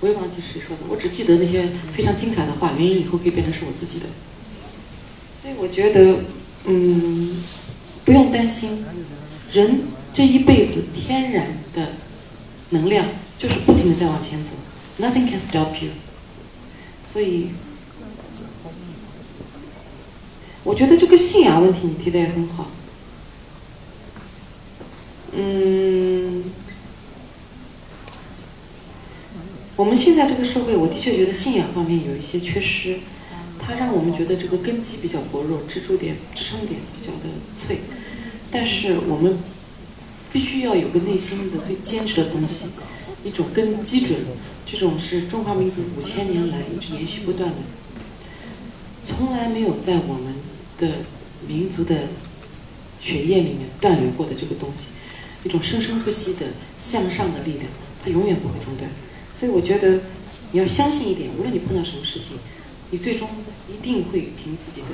[0.01, 4.05] 我也忘记谁说的，我只记得那些非常精彩的话，原因以后可以变成是我自己的。
[5.41, 6.19] 所以我觉得，
[6.65, 7.43] 嗯，
[8.09, 8.83] 不用担心，
[9.53, 9.81] 人
[10.11, 11.45] 这一辈子天然
[11.75, 11.89] 的
[12.71, 13.05] 能量
[13.37, 14.49] 就是不停的在往前走
[14.99, 15.91] ，nothing can stop you。
[17.05, 17.49] 所以，
[20.63, 22.71] 我觉得这个信仰问题你提的也很好。
[25.33, 26.45] 嗯，
[29.75, 33.01] 我们现在这个社会，我的确觉得信仰方面有一些缺失，
[33.59, 37.81] 它让我们觉得这个根基比较薄弱，支柱点、支撑点比较的脆。
[38.51, 39.37] 但是我们
[40.31, 42.65] 必须要有个内心的最坚持的东西，
[43.23, 44.17] 一种根基准，
[44.65, 47.57] 这种是中华民族五千年来一直延续不断的，
[49.03, 50.33] 从来没有在我们
[50.77, 50.99] 的
[51.47, 52.07] 民族的
[53.01, 54.91] 血液里面断流过的这个东西，
[55.43, 56.47] 一种生生不息的
[56.77, 57.65] 向上的力量，
[58.03, 58.89] 它永远不会中断。
[59.33, 60.01] 所以我觉得
[60.51, 62.37] 你要相信一点，无论你碰到什么事情，
[62.91, 63.29] 你最终
[63.71, 64.87] 一定会凭自己的，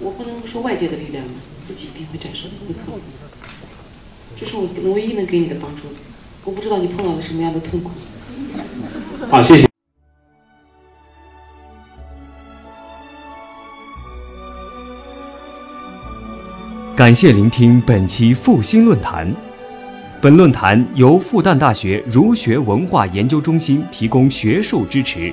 [0.00, 1.24] 我不能说外界的力量，
[1.64, 3.00] 自己一定会战胜，会克服。
[4.36, 5.82] 这是我唯一能给你的帮助。
[6.44, 7.90] 我不知道你碰到了什么样的痛苦。
[9.28, 9.66] 好，谢谢。
[16.96, 19.34] 感谢聆听本期复兴论坛。
[20.20, 25.32] 本论坛由复旦大学儒学文化研究中心提供学术支持，